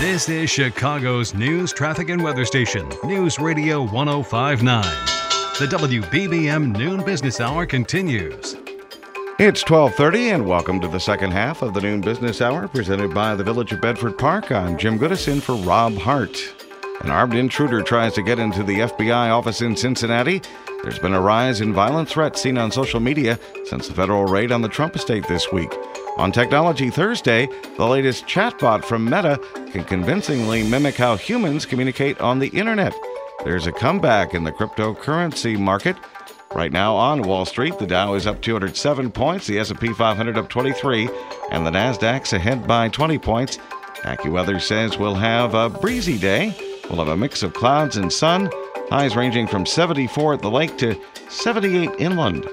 This 0.00 0.28
is 0.28 0.48
Chicago's 0.48 1.34
news, 1.34 1.72
traffic, 1.72 2.08
and 2.08 2.22
weather 2.22 2.44
station, 2.44 2.88
News 3.02 3.40
Radio 3.40 3.82
1059. 3.82 4.82
The 5.58 5.66
WBBM 5.76 6.76
Noon 6.76 7.04
Business 7.04 7.40
Hour 7.40 7.66
continues. 7.66 8.54
It's 9.40 9.64
12:30 9.64 10.34
and 10.34 10.46
welcome 10.46 10.80
to 10.82 10.86
the 10.86 11.00
second 11.00 11.32
half 11.32 11.62
of 11.62 11.74
the 11.74 11.80
Noon 11.80 12.00
Business 12.00 12.40
Hour 12.40 12.68
presented 12.68 13.12
by 13.12 13.34
the 13.34 13.42
Village 13.42 13.72
of 13.72 13.80
Bedford 13.80 14.16
Park. 14.16 14.52
I'm 14.52 14.78
Jim 14.78 15.00
Goodison 15.00 15.42
for 15.42 15.56
Rob 15.56 15.96
Hart. 15.98 16.38
An 17.00 17.10
armed 17.10 17.34
intruder 17.34 17.82
tries 17.82 18.14
to 18.14 18.22
get 18.22 18.38
into 18.38 18.62
the 18.62 18.82
FBI 18.82 19.30
office 19.30 19.62
in 19.62 19.74
Cincinnati. 19.74 20.40
There's 20.84 21.00
been 21.00 21.14
a 21.14 21.20
rise 21.20 21.60
in 21.60 21.74
violent 21.74 22.08
threats 22.08 22.40
seen 22.40 22.56
on 22.56 22.70
social 22.70 23.00
media 23.00 23.36
since 23.64 23.88
the 23.88 23.94
federal 23.94 24.26
raid 24.26 24.52
on 24.52 24.62
the 24.62 24.68
Trump 24.68 24.94
estate 24.94 25.26
this 25.26 25.50
week. 25.50 25.74
On 26.18 26.32
Technology 26.32 26.90
Thursday, 26.90 27.48
the 27.76 27.86
latest 27.86 28.26
chatbot 28.26 28.84
from 28.84 29.04
Meta 29.04 29.40
can 29.70 29.84
convincingly 29.84 30.68
mimic 30.68 30.96
how 30.96 31.14
humans 31.14 31.64
communicate 31.64 32.20
on 32.20 32.40
the 32.40 32.48
internet. 32.48 32.92
There's 33.44 33.68
a 33.68 33.72
comeback 33.72 34.34
in 34.34 34.42
the 34.42 34.50
cryptocurrency 34.50 35.56
market. 35.56 35.96
Right 36.52 36.72
now 36.72 36.96
on 36.96 37.22
Wall 37.22 37.44
Street, 37.44 37.78
the 37.78 37.86
Dow 37.86 38.14
is 38.14 38.26
up 38.26 38.42
207 38.42 39.12
points, 39.12 39.46
the 39.46 39.60
S&P 39.60 39.92
500 39.92 40.36
up 40.36 40.48
23, 40.48 41.08
and 41.52 41.64
the 41.64 41.70
Nasdaq's 41.70 42.32
ahead 42.32 42.66
by 42.66 42.88
20 42.88 43.16
points. 43.18 43.58
AccuWeather 44.02 44.60
says 44.60 44.98
we'll 44.98 45.14
have 45.14 45.54
a 45.54 45.68
breezy 45.70 46.18
day. 46.18 46.52
We'll 46.90 46.98
have 46.98 47.08
a 47.08 47.16
mix 47.16 47.44
of 47.44 47.54
clouds 47.54 47.96
and 47.96 48.12
sun, 48.12 48.50
highs 48.90 49.14
ranging 49.14 49.46
from 49.46 49.64
74 49.64 50.34
at 50.34 50.42
the 50.42 50.50
lake 50.50 50.76
to 50.78 51.00
78 51.28 51.90
inland. 52.00 52.48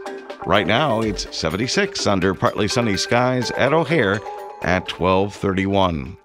Right 0.45 0.67
now, 0.67 1.01
it's 1.01 1.35
76 1.35 2.05
under 2.05 2.35
partly 2.35 2.67
sunny 2.67 2.97
skies 2.97 3.49
at 3.51 3.73
O'Hare 3.73 4.21
at 4.61 4.91
1231. 4.91 6.17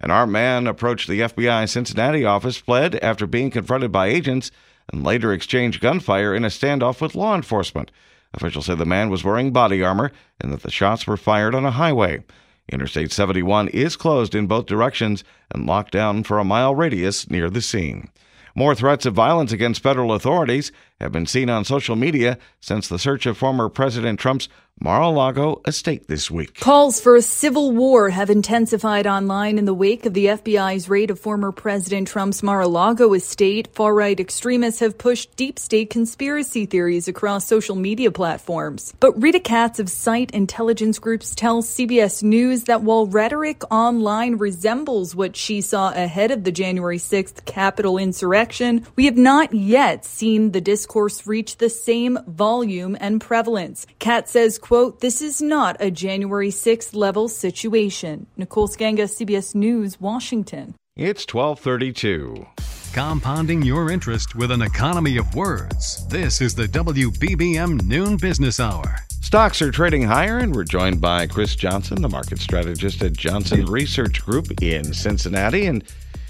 An 0.00 0.10
armed 0.10 0.32
man 0.32 0.66
approached 0.66 1.08
the 1.08 1.20
FBI 1.20 1.68
Cincinnati 1.68 2.24
office, 2.24 2.56
fled 2.56 2.94
after 2.96 3.26
being 3.26 3.50
confronted 3.50 3.92
by 3.92 4.06
agents, 4.06 4.50
and 4.90 5.04
later 5.04 5.30
exchanged 5.30 5.82
gunfire 5.82 6.34
in 6.34 6.42
a 6.42 6.48
standoff 6.48 7.02
with 7.02 7.14
law 7.14 7.34
enforcement. 7.34 7.90
Officials 8.32 8.64
say 8.64 8.74
the 8.74 8.86
man 8.86 9.10
was 9.10 9.24
wearing 9.24 9.52
body 9.52 9.82
armor 9.82 10.10
and 10.40 10.50
that 10.52 10.62
the 10.62 10.70
shots 10.70 11.06
were 11.06 11.18
fired 11.18 11.54
on 11.54 11.66
a 11.66 11.72
highway. 11.72 12.24
Interstate 12.72 13.12
71 13.12 13.68
is 13.68 13.94
closed 13.94 14.34
in 14.34 14.46
both 14.46 14.64
directions 14.64 15.22
and 15.50 15.66
locked 15.66 15.92
down 15.92 16.22
for 16.22 16.38
a 16.38 16.44
mile 16.44 16.74
radius 16.74 17.28
near 17.28 17.50
the 17.50 17.60
scene. 17.60 18.08
More 18.54 18.74
threats 18.74 19.04
of 19.04 19.12
violence 19.12 19.52
against 19.52 19.82
federal 19.82 20.14
authorities 20.14 20.72
have 21.00 21.12
been 21.12 21.26
seen 21.26 21.50
on 21.50 21.64
social 21.64 21.96
media 21.96 22.38
since 22.60 22.88
the 22.88 22.98
search 22.98 23.26
of 23.26 23.36
former 23.36 23.68
President 23.68 24.18
Trump's 24.18 24.48
Mar-a-Lago 24.78 25.62
estate 25.66 26.06
this 26.06 26.30
week. 26.30 26.60
Calls 26.60 27.00
for 27.00 27.16
a 27.16 27.22
civil 27.22 27.72
war 27.72 28.10
have 28.10 28.28
intensified 28.28 29.06
online 29.06 29.56
in 29.56 29.64
the 29.64 29.72
wake 29.72 30.04
of 30.04 30.12
the 30.12 30.26
FBI's 30.26 30.86
raid 30.86 31.10
of 31.10 31.18
former 31.18 31.50
President 31.50 32.08
Trump's 32.08 32.42
Mar-a-Lago 32.42 33.14
estate. 33.14 33.68
Far-right 33.72 34.20
extremists 34.20 34.80
have 34.80 34.98
pushed 34.98 35.34
deep 35.34 35.58
state 35.58 35.88
conspiracy 35.88 36.66
theories 36.66 37.08
across 37.08 37.46
social 37.46 37.74
media 37.74 38.10
platforms. 38.10 38.92
But 39.00 39.20
Rita 39.20 39.40
Katz 39.40 39.80
of 39.80 39.88
Site 39.88 40.30
Intelligence 40.32 40.98
Groups 40.98 41.34
tells 41.34 41.66
CBS 41.70 42.22
News 42.22 42.64
that 42.64 42.82
while 42.82 43.06
rhetoric 43.06 43.62
online 43.70 44.36
resembles 44.36 45.16
what 45.16 45.36
she 45.36 45.62
saw 45.62 45.90
ahead 45.92 46.30
of 46.30 46.44
the 46.44 46.52
January 46.52 46.98
6th 46.98 47.46
Capitol 47.46 47.96
insurrection, 47.96 48.86
we 48.94 49.06
have 49.06 49.16
not 49.16 49.54
yet 49.54 50.04
seen 50.04 50.52
the 50.52 50.60
discourse 50.60 50.85
reach 51.26 51.56
the 51.56 51.68
same 51.68 52.18
volume 52.26 52.96
and 53.00 53.20
prevalence. 53.20 53.86
Katz 53.98 54.30
says, 54.32 54.58
quote, 54.58 55.00
this 55.00 55.20
is 55.20 55.42
not 55.42 55.76
a 55.80 55.90
January 55.90 56.50
6th 56.50 56.94
level 56.94 57.28
situation. 57.28 58.26
Nicole 58.36 58.68
Sganga, 58.68 59.04
CBS 59.04 59.54
News, 59.54 60.00
Washington. 60.00 60.74
It's 60.96 61.26
1232. 61.26 62.46
Compounding 62.94 63.62
your 63.62 63.90
interest 63.90 64.34
with 64.34 64.50
an 64.50 64.62
economy 64.62 65.18
of 65.18 65.34
words. 65.34 66.06
This 66.06 66.40
is 66.40 66.54
the 66.54 66.66
WBBM 66.66 67.82
Noon 67.82 68.16
Business 68.16 68.58
Hour. 68.58 68.96
Stocks 69.20 69.60
are 69.60 69.70
trading 69.70 70.02
higher, 70.02 70.38
and 70.38 70.54
we're 70.54 70.64
joined 70.64 71.00
by 71.00 71.26
Chris 71.26 71.56
Johnson, 71.56 72.00
the 72.00 72.08
market 72.08 72.38
strategist 72.38 73.02
at 73.02 73.12
Johnson 73.12 73.66
Research 73.66 74.24
Group 74.24 74.62
in 74.62 74.94
Cincinnati. 74.94 75.66
And 75.66 75.84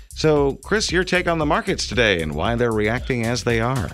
so, 0.09 0.55
Chris, 0.65 0.91
your 0.91 1.05
take 1.05 1.29
on 1.29 1.39
the 1.39 1.47
markets 1.47 1.87
today 1.87 2.23
and 2.23 2.35
why 2.35 2.57
they're 2.57 2.73
reacting 2.73 3.27
as 3.27 3.45
they 3.45 3.61
are. 3.61 3.91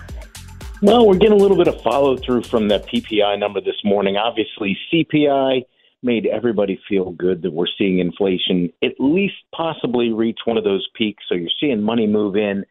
Well, 0.83 1.07
we're 1.07 1.15
getting 1.15 1.39
a 1.39 1.41
little 1.41 1.55
bit 1.55 1.69
of 1.69 1.81
follow 1.81 2.17
through 2.17 2.41
from 2.43 2.67
that 2.67 2.85
PPI 2.87 3.39
number 3.39 3.61
this 3.61 3.81
morning. 3.85 4.17
Obviously, 4.17 4.77
CPI 4.91 5.61
made 6.01 6.25
everybody 6.25 6.77
feel 6.89 7.11
good 7.11 7.41
that 7.43 7.53
we're 7.53 7.67
seeing 7.77 7.99
inflation 7.99 8.69
at 8.83 8.91
least 8.99 9.35
possibly 9.55 10.11
reach 10.11 10.39
one 10.43 10.57
of 10.57 10.65
those 10.65 10.85
peaks. 10.93 11.23
So 11.29 11.35
you're 11.35 11.47
seeing 11.57 11.81
money 11.81 12.05
move 12.05 12.35
in. 12.35 12.65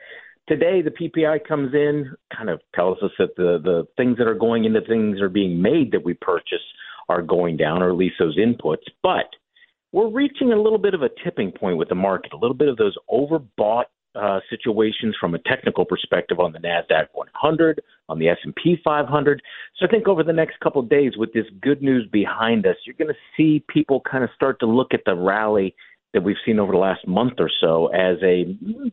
Today, 0.47 0.83
the 0.83 0.91
PPI 0.91 1.49
comes 1.49 1.73
in, 1.73 2.15
kind 2.37 2.51
of 2.51 2.61
tells 2.75 3.03
us 3.03 3.13
that 3.19 3.35
the, 3.37 3.59
the 3.65 3.87
things 3.97 4.19
that 4.19 4.29
are 4.29 4.35
going 4.35 4.67
into 4.67 4.83
things 4.83 5.17
that 5.17 5.25
are 5.25 5.31
being 5.31 5.63
made 5.63 5.93
that 5.93 6.05
we 6.05 6.13
purchase 6.13 6.61
are 7.09 7.23
going 7.23 7.57
down, 7.57 7.83
or 7.83 7.89
at 7.89 7.97
least 7.97 8.17
those 8.19 8.37
inputs. 8.37 8.85
But 9.03 9.31
we're 9.93 10.11
reaching 10.11 10.53
a 10.53 10.61
little 10.61 10.77
bit 10.79 10.93
of 10.93 11.01
a 11.01 11.09
tipping 11.25 11.51
point 11.51 11.79
with 11.79 11.89
the 11.89 11.95
market, 11.95 12.35
a 12.35 12.37
little 12.37 12.59
bit 12.59 12.69
of 12.69 12.77
those 12.77 12.99
overbought 13.11 13.85
uh, 14.15 14.41
situations 14.51 15.17
from 15.19 15.35
a 15.35 15.39
technical 15.39 15.85
perspective 15.85 16.39
on 16.39 16.53
the 16.53 16.59
Nasdaq 16.59 17.07
100, 17.13 17.83
on 18.09 18.19
the 18.19 18.29
S&P 18.29 18.77
500. 18.85 19.43
So 19.79 19.87
I 19.87 19.91
think 19.91 20.09
over 20.09 20.23
the 20.23 20.33
next 20.33 20.61
couple 20.61 20.83
of 20.83 20.89
days, 20.89 21.13
with 21.17 21.33
this 21.33 21.47
good 21.61 21.83
news 21.83 22.07
behind 22.11 22.67
us, 22.67 22.77
you're 22.85 22.97
going 22.97 23.09
to 23.09 23.21
see 23.37 23.65
people 23.69 24.03
kind 24.11 24.25
of 24.25 24.31
start 24.35 24.61
to 24.61 24.67
look 24.67 24.93
at 24.93 25.01
the 25.07 25.15
rally 25.15 25.75
that 26.13 26.23
we've 26.23 26.37
seen 26.45 26.59
over 26.59 26.73
the 26.73 26.79
last 26.79 27.07
month 27.09 27.35
or 27.39 27.51
so 27.61 27.87
as 27.87 28.19
a 28.23 28.45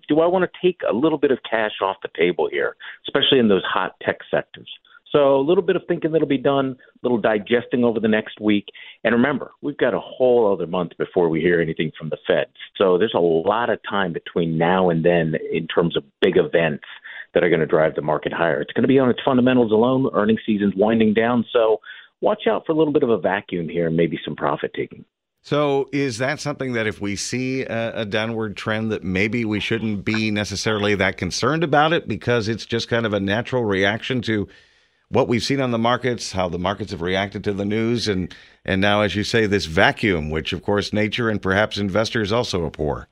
do 0.08 0.22
I 0.22 0.28
want 0.28 0.50
to 0.50 0.68
take 0.68 0.80
a 0.90 0.94
little 0.94 1.18
bit 1.18 1.32
of 1.32 1.40
cash 1.50 1.74
off 1.82 1.98
the 2.02 2.10
table 2.18 2.48
here, 2.50 2.76
especially 3.08 3.40
in 3.40 3.50
those 3.50 3.64
hot 3.64 3.96
tech 4.02 4.20
sectors. 4.32 4.70
So 5.12 5.38
a 5.38 5.42
little 5.42 5.64
bit 5.64 5.76
of 5.76 5.84
thinking 5.88 6.12
that'll 6.12 6.28
be 6.28 6.38
done, 6.38 6.76
a 6.82 7.00
little 7.02 7.20
digesting 7.20 7.84
over 7.84 8.00
the 8.00 8.08
next 8.08 8.40
week. 8.40 8.66
And 9.04 9.16
remember, 9.16 9.52
we've 9.62 9.78
got 9.78 9.94
a 9.94 10.00
whole 10.00 10.54
other 10.54 10.68
month 10.68 10.92
before 10.98 11.30
we 11.30 11.42
hear 11.42 11.60
anything 11.60 11.92
from 11.98 12.10
the 12.10 12.18
Fed. 12.28 12.48
So 12.78 12.98
there's 12.98 13.16
a 13.16 13.20
lot 13.20 13.70
of 13.70 13.80
time 13.90 14.14
between 14.14 14.58
now 14.58 14.90
and 14.90 15.04
then 15.04 15.34
in 15.52 15.68
terms 15.68 15.98
of 15.98 16.04
big 16.22 16.38
events 16.38 16.86
that 17.34 17.44
are 17.44 17.50
going 17.50 17.60
to 17.60 17.66
drive 17.66 17.96
the 17.96 18.02
market 18.02 18.34
higher. 18.34 18.62
It's 18.62 18.74
going 18.74 18.84
to 18.84 18.88
be 18.88 19.00
on 19.00 19.10
its 19.10 19.20
fundamentals 19.24 19.72
alone. 19.72 20.10
Earnings 20.14 20.42
season's 20.46 20.74
winding 20.76 21.14
down, 21.14 21.46
so 21.52 21.80
watch 22.22 22.44
out 22.48 22.66
for 22.66 22.74
a 22.74 22.76
little 22.76 22.94
bit 22.94 23.04
of 23.04 23.10
a 23.10 23.18
vacuum 23.18 23.70
here 23.70 23.88
and 23.88 23.98
maybe 23.98 24.20
some 24.24 24.36
profit 24.36 24.72
taking. 24.76 25.06
So, 25.42 25.88
is 25.94 26.18
that 26.18 26.42
something 26.42 26.74
that 26.74 26.86
if 26.86 27.00
we 27.00 27.16
see 27.16 27.62
a, 27.62 28.02
a, 28.02 28.06
downward 28.06 28.58
trend, 28.58 28.92
that 28.92 29.06
maybe 29.06 29.46
we 29.46 29.62
shouldn't 29.62 30.04
be 30.04 30.32
necessarily 30.32 30.96
that 30.96 31.16
concerned 31.16 31.64
about 31.64 31.94
it 31.94 32.10
because 32.10 32.50
it's 32.50 32.66
just 32.66 32.90
kind 32.90 33.06
of 33.06 33.14
a 33.14 33.22
natural 33.22 33.64
reaction 33.64 34.22
to 34.24 34.50
what 35.10 35.28
we've 35.28 35.44
seen 35.44 35.60
on 35.60 35.72
the 35.72 35.78
markets, 35.78 36.32
how 36.32 36.50
the 36.50 36.60
markets 36.60 36.92
have 36.92 37.02
reacted 37.02 37.44
to 37.44 37.54
the 37.54 37.66
news, 37.66 38.08
and 38.08 38.34
and 38.66 38.82
now, 38.82 39.02
as 39.02 39.16
you 39.16 39.24
say, 39.24 39.46
this 39.46 39.66
vacuum, 39.66 40.30
which 40.30 40.54
of 40.54 40.62
course 40.62 40.94
nature 40.94 41.30
and 41.30 41.42
perhaps 41.42 41.78
investors 41.78 42.32
also 42.32 42.66
abhor. 42.66 43.08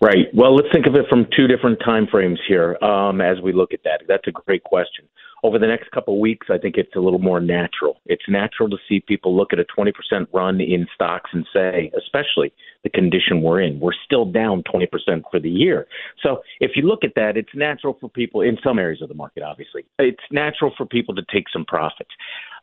Right. 0.00 0.26
Well, 0.32 0.54
let's 0.54 0.68
think 0.72 0.86
of 0.86 0.94
it 0.94 1.06
from 1.08 1.26
two 1.36 1.48
different 1.48 1.80
time 1.84 2.06
frames 2.06 2.38
here 2.46 2.76
um, 2.82 3.20
as 3.20 3.40
we 3.40 3.52
look 3.52 3.72
at 3.72 3.82
that. 3.84 4.02
That's 4.06 4.26
a 4.28 4.32
great 4.32 4.62
question 4.62 5.08
over 5.42 5.58
the 5.58 5.66
next 5.66 5.90
couple 5.90 6.14
of 6.14 6.20
weeks, 6.20 6.48
I 6.50 6.58
think 6.58 6.76
it's 6.76 6.94
a 6.96 7.00
little 7.00 7.18
more 7.18 7.40
natural. 7.40 8.00
It's 8.06 8.24
natural 8.28 8.68
to 8.70 8.76
see 8.88 9.00
people 9.00 9.36
look 9.36 9.52
at 9.52 9.58
a 9.58 9.64
20% 9.64 9.92
run 10.32 10.60
in 10.60 10.86
stocks 10.94 11.30
and 11.32 11.46
say, 11.52 11.90
especially 11.96 12.52
the 12.82 12.90
condition 12.90 13.42
we're 13.42 13.60
in, 13.60 13.80
we're 13.80 13.92
still 14.04 14.24
down 14.24 14.62
20% 14.62 14.88
for 15.30 15.40
the 15.40 15.50
year. 15.50 15.86
So 16.22 16.42
if 16.60 16.72
you 16.76 16.82
look 16.82 17.04
at 17.04 17.14
that, 17.16 17.36
it's 17.36 17.54
natural 17.54 17.96
for 18.00 18.08
people 18.08 18.40
in 18.40 18.58
some 18.62 18.78
areas 18.78 19.02
of 19.02 19.08
the 19.08 19.14
market, 19.14 19.42
obviously, 19.42 19.84
it's 19.98 20.22
natural 20.30 20.72
for 20.76 20.86
people 20.86 21.14
to 21.14 21.22
take 21.32 21.44
some 21.52 21.64
profits. 21.64 22.10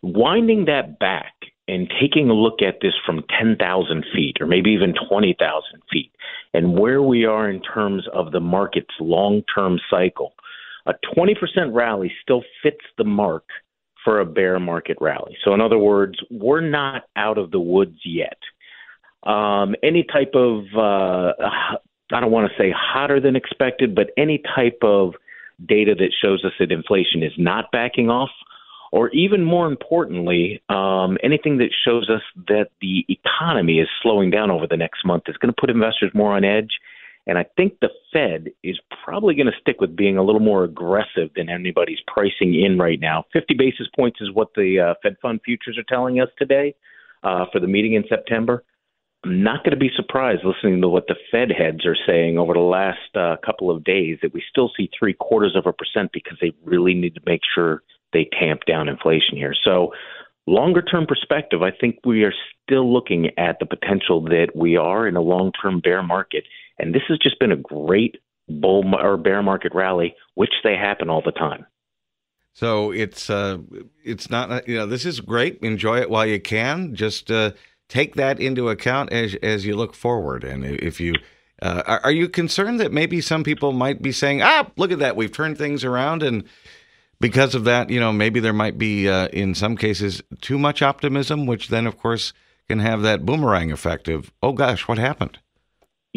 Winding 0.01 0.65
that 0.65 0.99
back 0.99 1.33
and 1.67 1.91
taking 1.99 2.29
a 2.29 2.33
look 2.33 2.61
at 2.61 2.79
this 2.81 2.93
from 3.05 3.23
10,000 3.37 4.05
feet 4.13 4.37
or 4.39 4.45
maybe 4.45 4.71
even 4.71 4.93
20,000 5.09 5.81
feet 5.91 6.11
and 6.53 6.77
where 6.77 7.01
we 7.01 7.25
are 7.25 7.49
in 7.49 7.61
terms 7.61 8.07
of 8.13 8.31
the 8.31 8.39
market's 8.39 8.93
long 8.99 9.41
term 9.53 9.79
cycle 9.89 10.33
a 10.85 10.93
20% 11.15 11.35
rally 11.73 12.11
still 12.21 12.43
fits 12.61 12.81
the 12.97 13.03
mark 13.03 13.45
for 14.03 14.19
a 14.19 14.25
bear 14.25 14.59
market 14.59 14.97
rally. 15.01 15.35
So, 15.43 15.53
in 15.53 15.61
other 15.61 15.79
words, 15.79 16.19
we're 16.29 16.61
not 16.61 17.03
out 17.15 17.37
of 17.37 17.51
the 17.51 17.59
woods 17.59 17.97
yet. 18.05 18.37
Um, 19.23 19.75
any 19.81 20.03
type 20.03 20.33
of, 20.35 20.65
uh, 20.77 21.33
I 22.13 22.19
don't 22.19 22.31
want 22.31 22.51
to 22.51 22.57
say 22.61 22.71
hotter 22.75 23.19
than 23.19 23.35
expected, 23.35 23.95
but 23.95 24.11
any 24.15 24.41
type 24.55 24.79
of 24.83 25.15
data 25.65 25.95
that 25.95 26.11
shows 26.23 26.45
us 26.45 26.51
that 26.59 26.71
inflation 26.71 27.23
is 27.23 27.31
not 27.37 27.71
backing 27.71 28.09
off, 28.09 28.29
or 28.91 29.09
even 29.09 29.43
more 29.43 29.67
importantly, 29.67 30.61
um, 30.69 31.17
anything 31.23 31.57
that 31.57 31.71
shows 31.83 32.09
us 32.09 32.21
that 32.47 32.69
the 32.81 33.05
economy 33.09 33.79
is 33.79 33.87
slowing 34.03 34.29
down 34.29 34.51
over 34.51 34.67
the 34.67 34.77
next 34.77 35.03
month 35.03 35.23
is 35.27 35.37
going 35.37 35.51
to 35.51 35.59
put 35.59 35.71
investors 35.71 36.11
more 36.13 36.33
on 36.33 36.43
edge 36.43 36.77
and 37.27 37.37
I 37.37 37.45
think 37.57 37.79
the 37.81 37.89
Fed 38.13 38.51
is 38.63 38.79
probably 39.03 39.33
going 39.35 39.47
to 39.47 39.59
stick 39.59 39.81
with 39.81 39.95
being 39.95 40.17
a 40.17 40.23
little 40.23 40.41
more 40.41 40.63
aggressive 40.63 41.31
than 41.35 41.49
anybody's 41.49 41.99
pricing 42.07 42.53
in 42.53 42.77
right 42.77 42.99
now. 42.99 43.25
50 43.33 43.55
basis 43.55 43.87
points 43.95 44.21
is 44.21 44.31
what 44.31 44.49
the 44.55 44.79
uh, 44.79 44.93
Fed 45.01 45.15
fund 45.21 45.41
futures 45.43 45.77
are 45.77 45.83
telling 45.83 46.19
us 46.19 46.29
today 46.37 46.75
uh, 47.23 47.45
for 47.51 47.59
the 47.59 47.67
meeting 47.67 47.93
in 47.93 48.03
September. 48.07 48.63
I'm 49.23 49.41
not 49.41 49.63
going 49.63 49.71
to 49.71 49.77
be 49.77 49.89
surprised 49.95 50.41
listening 50.45 50.81
to 50.81 50.87
what 50.87 51.07
the 51.07 51.15
Fed 51.31 51.49
heads 51.51 51.83
are 51.85 51.97
saying 52.05 52.37
over 52.37 52.53
the 52.53 52.59
last 52.59 53.15
uh, 53.15 53.37
couple 53.43 53.71
of 53.71 53.83
days 53.83 54.19
that 54.21 54.33
we 54.33 54.43
still 54.47 54.69
see 54.77 54.87
three 54.97 55.13
quarters 55.13 55.55
of 55.55 55.65
a 55.65 55.73
percent 55.73 56.11
because 56.13 56.37
they 56.39 56.53
really 56.63 56.93
need 56.93 57.15
to 57.15 57.21
make 57.25 57.41
sure 57.55 57.81
they 58.13 58.29
tamp 58.39 58.61
down 58.67 58.87
inflation 58.87 59.35
here. 59.35 59.55
So, 59.63 59.93
longer 60.45 60.83
term 60.83 61.07
perspective, 61.07 61.63
I 61.63 61.71
think 61.71 61.99
we 62.05 62.23
are 62.23 62.33
still 62.63 62.93
looking 62.93 63.31
at 63.39 63.57
the 63.59 63.65
potential 63.65 64.21
that 64.25 64.49
we 64.55 64.77
are 64.77 65.07
in 65.07 65.15
a 65.15 65.21
long 65.21 65.51
term 65.59 65.79
bear 65.79 66.03
market 66.03 66.43
and 66.77 66.93
this 66.93 67.03
has 67.07 67.17
just 67.19 67.39
been 67.39 67.51
a 67.51 67.57
great 67.57 68.17
bull 68.47 68.83
or 68.95 69.17
bear 69.17 69.41
market 69.41 69.73
rally, 69.73 70.15
which 70.35 70.53
they 70.63 70.75
happen 70.75 71.09
all 71.09 71.21
the 71.23 71.31
time. 71.31 71.65
So 72.53 72.91
it's 72.91 73.29
uh, 73.29 73.57
it's 74.03 74.29
not 74.29 74.67
you 74.67 74.77
know 74.77 74.85
this 74.85 75.05
is 75.05 75.19
great. 75.19 75.59
Enjoy 75.59 75.99
it 75.99 76.09
while 76.09 76.25
you 76.25 76.39
can. 76.39 76.95
Just 76.95 77.29
uh, 77.29 77.51
take 77.89 78.15
that 78.15 78.39
into 78.39 78.69
account 78.69 79.11
as 79.11 79.35
as 79.43 79.65
you 79.65 79.75
look 79.75 79.93
forward. 79.93 80.43
And 80.43 80.63
if 80.63 81.01
you 81.01 81.15
uh, 81.61 81.83
are, 81.85 81.99
are 82.05 82.11
you 82.11 82.29
concerned 82.29 82.79
that 82.79 82.91
maybe 82.91 83.19
some 83.19 83.43
people 83.43 83.73
might 83.73 84.01
be 84.01 84.11
saying, 84.11 84.41
ah, 84.41 84.69
look 84.77 84.91
at 84.91 84.99
that, 84.99 85.15
we've 85.15 85.31
turned 85.31 85.57
things 85.57 85.83
around, 85.83 86.23
and 86.23 86.43
because 87.19 87.55
of 87.55 87.63
that, 87.63 87.89
you 87.89 87.99
know, 87.99 88.11
maybe 88.11 88.39
there 88.39 88.53
might 88.53 88.77
be 88.77 89.09
uh, 89.09 89.27
in 89.27 89.55
some 89.55 89.75
cases 89.75 90.21
too 90.41 90.57
much 90.57 90.81
optimism, 90.81 91.45
which 91.45 91.69
then 91.69 91.87
of 91.87 91.97
course 91.97 92.33
can 92.67 92.79
have 92.79 93.01
that 93.01 93.25
boomerang 93.25 93.71
effect 93.71 94.07
of, 94.07 94.31
oh 94.41 94.51
gosh, 94.51 94.87
what 94.87 94.97
happened? 94.97 95.39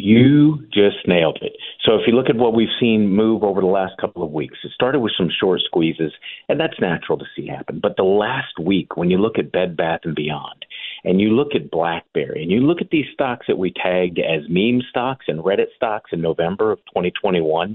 You 0.00 0.64
just 0.72 1.08
nailed 1.08 1.40
it. 1.42 1.54
So 1.84 1.96
if 1.96 2.02
you 2.06 2.14
look 2.14 2.30
at 2.30 2.36
what 2.36 2.54
we've 2.54 2.68
seen 2.78 3.08
move 3.08 3.42
over 3.42 3.60
the 3.60 3.66
last 3.66 3.94
couple 4.00 4.22
of 4.22 4.30
weeks, 4.30 4.56
it 4.62 4.70
started 4.72 5.00
with 5.00 5.10
some 5.18 5.28
short 5.40 5.60
squeezes, 5.64 6.12
and 6.48 6.60
that's 6.60 6.80
natural 6.80 7.18
to 7.18 7.24
see 7.34 7.48
happen. 7.48 7.80
But 7.82 7.96
the 7.96 8.04
last 8.04 8.60
week, 8.60 8.96
when 8.96 9.10
you 9.10 9.18
look 9.18 9.40
at 9.40 9.50
Bed 9.50 9.76
Bath 9.76 10.02
and 10.04 10.14
Beyond, 10.14 10.64
and 11.02 11.20
you 11.20 11.30
look 11.30 11.48
at 11.56 11.72
BlackBerry, 11.72 12.44
and 12.44 12.50
you 12.52 12.60
look 12.60 12.80
at 12.80 12.90
these 12.90 13.06
stocks 13.12 13.46
that 13.48 13.58
we 13.58 13.72
tagged 13.72 14.20
as 14.20 14.48
meme 14.48 14.82
stocks 14.88 15.24
and 15.26 15.40
Reddit 15.40 15.74
stocks 15.74 16.10
in 16.12 16.20
November 16.20 16.70
of 16.70 16.78
2021, 16.94 17.74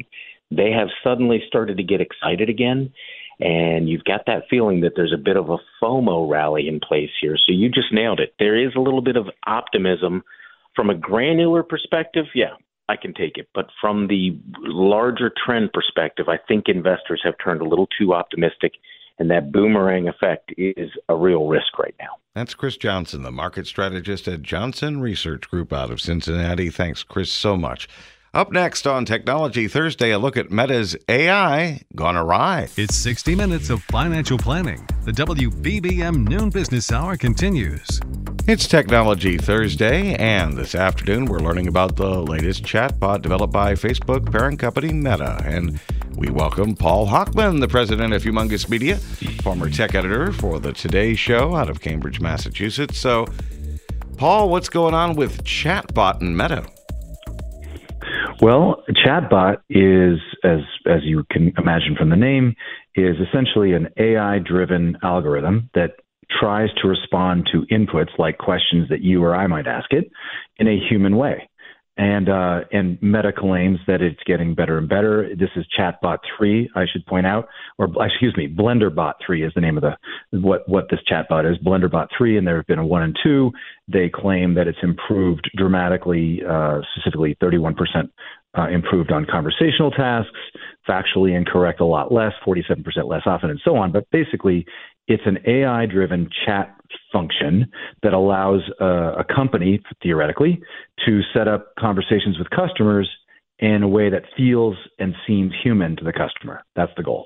they 0.50 0.72
have 0.72 0.88
suddenly 1.04 1.44
started 1.46 1.76
to 1.76 1.84
get 1.84 2.00
excited 2.00 2.50
again. 2.50 2.94
And 3.42 3.90
you've 3.90 4.06
got 4.06 4.28
that 4.28 4.44
feeling 4.50 4.80
that 4.82 4.94
there's 4.96 5.14
a 5.14 5.22
bit 5.22 5.36
of 5.36 5.50
a 5.50 5.58
FOMO 5.82 6.30
rally 6.30 6.70
in 6.70 6.80
place 6.80 7.10
here. 7.20 7.36
So 7.36 7.52
you 7.52 7.68
just 7.68 7.92
nailed 7.92 8.22
it. 8.22 8.34
There 8.40 8.58
is 8.58 8.76
a 8.78 8.80
little 8.80 9.02
bit 9.02 9.18
of 9.18 9.28
optimism 9.46 10.24
from 10.76 10.90
a 10.90 10.96
granular 10.96 11.64
perspective, 11.64 12.26
yeah, 12.34 12.54
I 12.90 12.96
can 12.96 13.14
take 13.14 13.38
it. 13.38 13.48
But 13.54 13.68
from 13.80 14.08
the 14.08 14.38
larger 14.60 15.32
trend 15.46 15.72
perspective, 15.74 16.28
I 16.30 16.38
think 16.48 16.66
investors 16.68 17.22
have 17.24 17.36
turned 17.44 17.62
a 17.62 17.68
little 17.68 17.88
too 17.98 18.14
optimistic, 18.14 18.74
and 19.20 19.30
that 19.32 19.52
boomerang 19.52 20.08
effect 20.08 20.54
is 20.58 20.92
a 21.10 21.16
real 21.16 21.48
risk 21.48 21.78
right 21.80 21.96
now. 22.00 22.18
That's 22.36 22.56
Chris 22.56 22.78
Johnson, 22.78 23.22
the 23.22 23.32
market 23.32 23.68
strategist 23.68 24.28
at 24.28 24.42
Johnson 24.42 25.00
Research 25.00 25.50
Group 25.50 25.72
out 25.72 25.92
of 25.92 26.02
Cincinnati. 26.02 26.70
Thanks, 26.70 27.04
Chris, 27.04 27.32
so 27.32 27.56
much. 27.56 27.88
Up 28.34 28.52
next 28.52 28.88
on 28.88 29.06
Technology 29.06 29.68
Thursday, 29.68 30.10
a 30.10 30.18
look 30.18 30.38
at 30.38 30.50
Meta's 30.50 30.98
AI 31.08 31.82
gone 31.96 32.18
awry. 32.18 32.68
It's 32.76 32.96
60 32.96 33.36
minutes 33.36 33.70
of 33.70 33.84
financial 33.84 34.40
planning. 34.40 34.88
The 35.04 35.12
WBBM 35.12 36.28
Noon 36.28 36.50
Business 36.50 36.92
Hour 36.92 37.16
continues. 37.16 38.00
It's 38.45 38.67
Technology 38.67 39.38
Thursday, 39.38 40.15
and 40.15 40.58
this 40.58 40.75
afternoon 40.75 41.27
we're 41.27 41.39
learning 41.39 41.69
about 41.69 41.95
the 41.95 42.21
latest 42.21 42.63
chatbot 42.63 43.21
developed 43.21 43.53
by 43.53 43.71
Facebook 43.71 44.29
parent 44.29 44.60
company 44.60 44.91
Meta. 44.91 45.41
And 45.45 45.79
we 46.17 46.29
welcome 46.29 46.75
Paul 46.75 47.08
Hochman, 47.08 47.62
the 47.62 47.69
president 47.69 48.13
of 48.13 48.21
Humongous 48.21 48.69
Media, 48.69 48.97
former 49.43 49.69
tech 49.69 49.95
editor 49.95 50.34
for 50.34 50.60
the 50.60 50.73
Today 50.73 51.15
Show 51.15 51.56
out 51.56 51.69
of 51.69 51.79
Cambridge, 51.79 52.19
Massachusetts. 52.19 52.97
So, 52.97 53.27
Paul, 54.17 54.49
what's 54.49 54.67
going 54.67 54.93
on 54.93 55.15
with 55.15 55.45
chatbot 55.45 56.19
and 56.19 56.38
Meta? 56.38 56.65
Well, 58.41 58.84
chatbot 58.89 59.60
is, 59.69 60.19
as 60.43 60.60
as 60.86 61.01
you 61.03 61.23
can 61.32 61.53
imagine 61.58 61.95
from 61.97 62.10
the 62.10 62.17
name, 62.17 62.58
is 62.93 63.15
essentially 63.25 63.71
an 63.71 63.88
AI-driven 63.95 64.97
algorithm 65.01 65.69
that 65.75 66.03
tries 66.39 66.69
to 66.82 66.88
respond 66.88 67.50
to 67.52 67.65
inputs 67.74 68.17
like 68.17 68.38
questions 68.38 68.89
that 68.89 69.02
you 69.02 69.24
or 69.24 69.36
I 69.36 69.48
might 69.48 69.67
ask 69.67 69.91
it 69.91 70.12
in 70.58 70.67
a 70.67 70.80
human 70.89 71.17
way. 71.17 71.50
And 71.96 72.28
uh, 72.28 72.62
and 72.72 73.00
Meta 73.04 73.32
claims 73.32 73.78
that 73.86 74.02
it's 74.02 74.19
getting 74.26 74.56
better 74.56 74.80
and 74.80 74.89
better. 74.89 75.30
This 75.36 75.52
is 75.56 75.63
Chatbot 75.78 76.17
three, 76.36 76.67
I 76.76 76.86
should 76.91 77.06
point 77.06 77.28
out, 77.28 77.48
or 77.78 77.88
excuse 78.04 78.36
me, 78.36 78.48
BlenderBot 78.48 79.13
three 79.24 79.46
is 79.46 79.52
the 79.54 79.62
name 79.62 79.78
of 79.78 79.84
the 79.84 80.39
what 80.39 80.67
what 80.67 80.89
this 80.89 81.02
chatbot 81.08 81.50
is. 81.52 81.60
BlenderBot 81.60 82.08
three, 82.17 82.36
and 82.36 82.48
there 82.48 82.56
have 82.56 82.65
been 82.65 82.80
a 82.80 82.86
one 82.86 83.04
and 83.04 83.15
two. 83.22 83.52
They 83.88 84.10
claim 84.10 84.56
that 84.56 84.67
it's 84.67 84.80
improved 84.82 85.48
dramatically, 85.56 86.41
uh, 86.50 86.80
specifically 86.96 87.38
31 87.39 87.76
percent 87.76 88.10
uh, 88.58 88.69
improved 88.69 89.12
on 89.12 89.26
conversational 89.26 89.91
tasks, 89.91 90.32
factually 90.88 91.36
incorrect 91.36 91.80
a 91.80 91.86
lot 91.86 92.12
less, 92.12 92.34
47% 92.46 92.84
less 93.08 93.24
often, 93.26 93.50
and 93.50 93.60
so 93.63 93.76
on. 93.76 93.91
But 93.91 94.10
basically, 94.12 94.65
it's 95.08 95.24
an 95.26 95.39
AI 95.46 95.86
driven 95.86 96.30
chat 96.46 96.76
function 97.12 97.72
that 98.02 98.13
allows 98.13 98.62
uh, 98.82 99.16
a 99.16 99.24
company, 99.24 99.82
theoretically, 100.02 100.62
to 101.06 101.22
set 101.34 101.48
up 101.48 101.74
conversations 101.80 102.38
with 102.38 102.50
customers 102.50 103.10
in 103.60 103.84
a 103.84 103.88
way 103.88 104.10
that 104.10 104.24
feels 104.36 104.76
and 105.00 105.16
seems 105.28 105.54
human 105.63 105.96
to 105.96 106.04
the 106.04 106.13
customer. 106.13 106.62
That's 106.76 106.92
the 106.98 107.04
goal. 107.04 107.26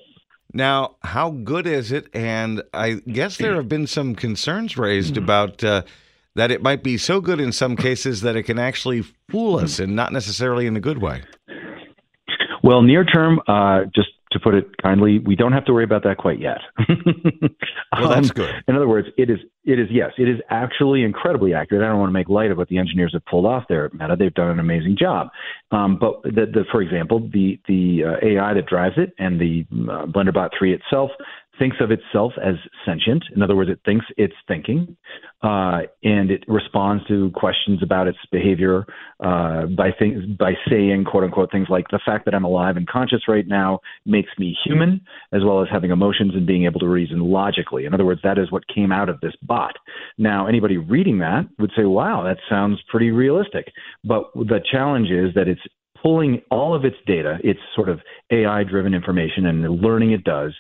Now, 0.54 0.96
how 1.04 1.32
good 1.32 1.68
is 1.68 1.92
it? 1.92 2.08
And 2.13 2.63
I 2.74 2.96
guess 3.12 3.38
there 3.38 3.56
have 3.56 3.68
been 3.68 3.88
some 3.88 4.16
concerns 4.16 4.78
raised 4.78 5.16
mm-hmm. 5.16 5.24
about 5.24 5.63
uh, 5.63 5.84
that 6.36 6.52
it 6.52 6.62
might 6.62 6.84
be 6.84 6.98
so 6.98 7.20
good 7.20 7.40
in 7.40 7.52
some 7.52 7.76
cases 7.76 8.22
that 8.22 8.36
it 8.36 8.44
can 8.44 8.60
actually 8.60 9.02
fool 9.30 9.60
us 9.60 9.80
and 9.80 9.96
not 9.96 10.13
necessarily 10.13 10.68
in 10.68 10.78
a 10.78 10.80
good 10.80 11.00
way? 11.00 11.24
Well, 12.63 12.82
near 12.82 13.04
term, 13.04 13.42
uh, 13.48 13.86
just 13.96 14.10
to 14.38 14.43
put 14.43 14.56
it 14.56 14.78
kindly, 14.82 15.19
we 15.19 15.36
don't 15.36 15.52
have 15.52 15.65
to 15.65 15.73
worry 15.73 15.84
about 15.84 16.04
that 16.04 16.17
quite 16.17 16.39
yet. 16.39 16.60
well, 17.97 18.10
that's 18.10 18.30
um, 18.30 18.36
good. 18.36 18.56
In 18.67 18.76
other 18.76 18.88
words, 18.88 19.08
it 19.17 19.30
is 19.30 19.39
it 19.65 19.80
is 19.80 19.88
yes, 19.91 20.12
it 20.17 20.30
is 20.30 20.39
actually 20.50 21.04
incredibly 21.04 21.54
accurate. 21.54 21.84
I 21.84 21.88
don't 21.88 22.00
want 22.00 22.10
to 22.10 22.13
make 22.13 22.30
light 22.30 22.52
of 22.52 22.58
what 22.58 22.69
the 22.69 22.78
engineers 22.78 23.13
have 23.13 23.26
pulled 23.26 23.45
off 23.45 23.65
there 23.67 23.86
at 23.86 23.93
Meta. 23.93 24.15
They've 24.17 24.34
done 24.34 24.52
an 24.52 24.60
amazing 24.60 24.97
job. 25.00 25.30
Um, 25.71 25.97
but 26.00 26.21
the, 26.23 26.45
the, 26.45 26.65
for 26.71 26.82
example, 26.82 27.30
the 27.34 27.60
the 27.67 28.04
uh, 28.06 28.26
AI 28.26 28.54
that 28.54 28.65
drives 28.67 28.95
it 28.97 29.13
and 29.19 29.39
the 29.39 29.65
uh, 29.91 30.06
BlenderBot 30.06 30.50
3 30.58 30.73
itself 30.73 31.12
thinks 31.60 31.78
of 31.80 31.91
itself 31.91 32.34
as 32.43 32.56
sentient. 32.86 33.24
In 33.36 33.41
other 33.41 33.56
words, 33.56 33.70
it 33.70 33.80
thinks 33.86 34.06
it's 34.17 34.34
thinking, 34.48 34.96
uh, 35.41 35.82
and 36.04 36.32
it 36.32 36.43
responds 36.48 37.06
to 37.08 37.32
questions 37.32 37.82
about 37.84 38.08
its 38.08 38.17
behavior 38.32 38.86
uh, 39.20 39.65
by 39.65 39.91
things 39.98 40.26
by 40.38 40.54
saying 40.70 41.06
"quote 41.06 41.24
unquote" 41.24 41.52
things 41.52 41.67
like 41.70 41.86
"the 41.89 42.00
fact 42.06 42.26
that 42.26 42.34
I'm 42.34 42.43
alive 42.43 42.78
and 42.78 42.88
conscious 42.88 43.28
right 43.28 43.48
now 43.48 43.80
makes 44.06 44.30
me 44.38 44.56
human," 44.65 45.02
as 45.32 45.43
well 45.43 45.62
as 45.62 45.67
having 45.72 45.91
emotions 45.91 46.34
and 46.36 46.46
being 46.46 46.65
able 46.65 46.80
to 46.80 46.88
reason 46.88 47.20
logically. 47.20 47.86
In 47.86 47.93
other 47.93 48.06
words, 48.06 48.22
that 48.24 48.38
is 48.38 48.52
what 48.52 48.67
came 48.67 48.91
out 48.91 49.10
of 49.10 49.20
this 49.22 49.34
bot. 49.41 49.76
Now, 50.17 50.48
anybody 50.48 50.78
reading 50.78 51.20
that 51.20 51.46
would 51.60 51.72
say, 51.76 51.84
"Wow, 51.84 52.24
that 52.24 52.38
sounds 52.50 52.82
pretty 52.89 53.12
realistic," 53.12 53.72
but 54.04 54.32
the 54.34 54.62
challenge 54.72 55.10
is 55.10 55.34
that 55.36 55.48
it's 55.48 55.62
pulling 56.08 56.41
all 56.50 56.74
of 56.74 56.86
its 56.86 56.96
data, 57.06 57.38
its 57.43 57.60
sort 57.76 57.89
of 57.89 58.00
AI 58.32 58.63
driven 58.63 58.93
information 58.93 59.46
and 59.46 59.62
the 59.62 59.70
learning 59.70 60.12
it 60.12 60.24
does 60.24 60.54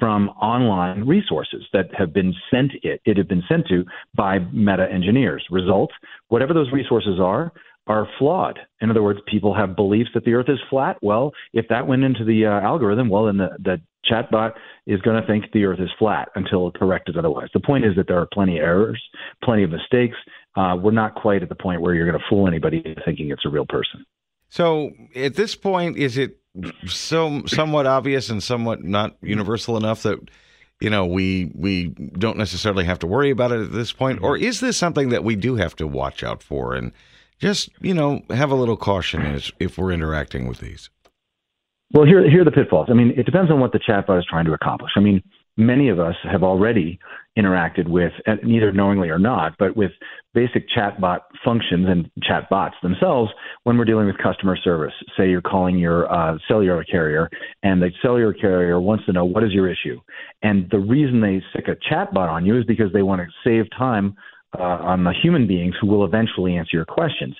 from 0.00 0.30
online 0.30 1.06
resources 1.06 1.62
that 1.74 1.94
have 1.94 2.14
been 2.14 2.32
sent 2.50 2.72
it 2.82 3.02
it 3.04 3.18
had 3.18 3.28
been 3.28 3.42
sent 3.46 3.66
to 3.68 3.84
by 4.16 4.38
meta 4.50 4.86
engineers. 4.90 5.44
Result 5.50 5.90
whatever 6.28 6.54
those 6.54 6.72
resources 6.72 7.20
are 7.20 7.52
are 7.86 8.08
flawed. 8.18 8.58
In 8.80 8.88
other 8.88 9.02
words 9.02 9.20
people 9.26 9.54
have 9.54 9.76
beliefs 9.76 10.08
that 10.14 10.24
the 10.24 10.32
earth 10.32 10.48
is 10.48 10.58
flat. 10.70 10.96
Well 11.02 11.32
if 11.52 11.66
that 11.68 11.86
went 11.86 12.02
into 12.02 12.24
the 12.24 12.46
uh, 12.46 12.66
algorithm 12.66 13.10
well 13.10 13.26
then 13.26 13.36
the, 13.36 13.50
the 13.62 13.76
chatbot 14.10 14.52
is 14.86 15.02
going 15.02 15.20
to 15.20 15.26
think 15.26 15.52
the 15.52 15.64
earth 15.66 15.80
is 15.80 15.90
flat 15.98 16.30
until 16.34 16.70
corrected 16.72 17.18
otherwise. 17.18 17.48
The 17.52 17.60
point 17.60 17.84
is 17.84 17.94
that 17.96 18.08
there 18.08 18.18
are 18.18 18.28
plenty 18.32 18.56
of 18.56 18.64
errors 18.64 19.02
plenty 19.44 19.64
of 19.64 19.70
mistakes. 19.70 20.16
Uh, 20.56 20.76
we're 20.80 20.92
not 20.92 21.14
quite 21.14 21.42
at 21.42 21.50
the 21.50 21.54
point 21.54 21.82
where 21.82 21.94
you're 21.94 22.08
going 22.08 22.18
to 22.18 22.26
fool 22.30 22.48
anybody 22.48 22.96
thinking 23.04 23.30
it's 23.30 23.44
a 23.44 23.50
real 23.50 23.66
person 23.66 24.06
so 24.54 24.92
at 25.16 25.34
this 25.34 25.56
point 25.56 25.96
is 25.96 26.16
it 26.16 26.38
so 26.86 27.44
somewhat 27.46 27.86
obvious 27.86 28.30
and 28.30 28.40
somewhat 28.40 28.84
not 28.84 29.16
universal 29.20 29.76
enough 29.76 30.04
that 30.04 30.20
you 30.80 30.88
know 30.88 31.04
we 31.04 31.50
we 31.56 31.88
don't 31.88 32.38
necessarily 32.38 32.84
have 32.84 33.00
to 33.00 33.06
worry 33.08 33.30
about 33.30 33.50
it 33.50 33.60
at 33.62 33.72
this 33.72 33.92
point? 33.92 34.22
Or 34.22 34.36
is 34.36 34.60
this 34.60 34.76
something 34.76 35.08
that 35.08 35.24
we 35.24 35.34
do 35.34 35.56
have 35.56 35.74
to 35.76 35.88
watch 35.88 36.22
out 36.22 36.40
for 36.40 36.72
and 36.72 36.92
just 37.40 37.68
you 37.80 37.94
know 37.94 38.22
have 38.30 38.52
a 38.52 38.54
little 38.54 38.76
caution 38.76 39.22
as 39.22 39.50
if 39.58 39.76
we're 39.76 39.90
interacting 39.90 40.46
with 40.46 40.60
these? 40.60 40.88
Well 41.92 42.06
here 42.06 42.22
here 42.30 42.42
are 42.42 42.44
the 42.44 42.52
pitfalls. 42.52 42.86
I 42.88 42.92
mean 42.92 43.12
it 43.16 43.26
depends 43.26 43.50
on 43.50 43.58
what 43.58 43.72
the 43.72 43.80
chatbot 43.80 44.20
is 44.20 44.26
trying 44.30 44.44
to 44.44 44.52
accomplish. 44.52 44.92
I 44.94 45.00
mean 45.00 45.20
many 45.56 45.88
of 45.88 45.98
us 45.98 46.14
have 46.30 46.44
already 46.44 47.00
interacted 47.38 47.88
with, 47.88 48.12
neither 48.42 48.72
knowingly 48.72 49.08
or 49.08 49.18
not, 49.18 49.54
but 49.58 49.76
with 49.76 49.90
basic 50.34 50.66
chatbot 50.68 51.20
functions 51.44 51.86
and 51.88 52.10
chatbots 52.22 52.74
themselves 52.82 53.30
when 53.64 53.76
we're 53.76 53.84
dealing 53.84 54.06
with 54.06 54.16
customer 54.18 54.56
service. 54.56 54.92
Say 55.16 55.30
you're 55.30 55.42
calling 55.42 55.78
your 55.78 56.12
uh, 56.12 56.38
cellular 56.48 56.84
carrier, 56.84 57.28
and 57.62 57.82
the 57.82 57.90
cellular 58.02 58.32
carrier 58.32 58.80
wants 58.80 59.04
to 59.06 59.12
know 59.12 59.24
what 59.24 59.42
is 59.44 59.52
your 59.52 59.68
issue. 59.68 60.00
And 60.42 60.68
the 60.70 60.78
reason 60.78 61.20
they 61.20 61.42
stick 61.50 61.66
a 61.68 61.76
chatbot 61.92 62.28
on 62.28 62.46
you 62.46 62.58
is 62.58 62.64
because 62.64 62.92
they 62.92 63.02
want 63.02 63.20
to 63.22 63.28
save 63.44 63.70
time 63.76 64.16
uh, 64.58 64.62
on 64.62 65.02
the 65.02 65.12
human 65.22 65.46
beings 65.46 65.74
who 65.80 65.86
will 65.88 66.04
eventually 66.04 66.56
answer 66.56 66.76
your 66.76 66.84
questions 66.84 67.34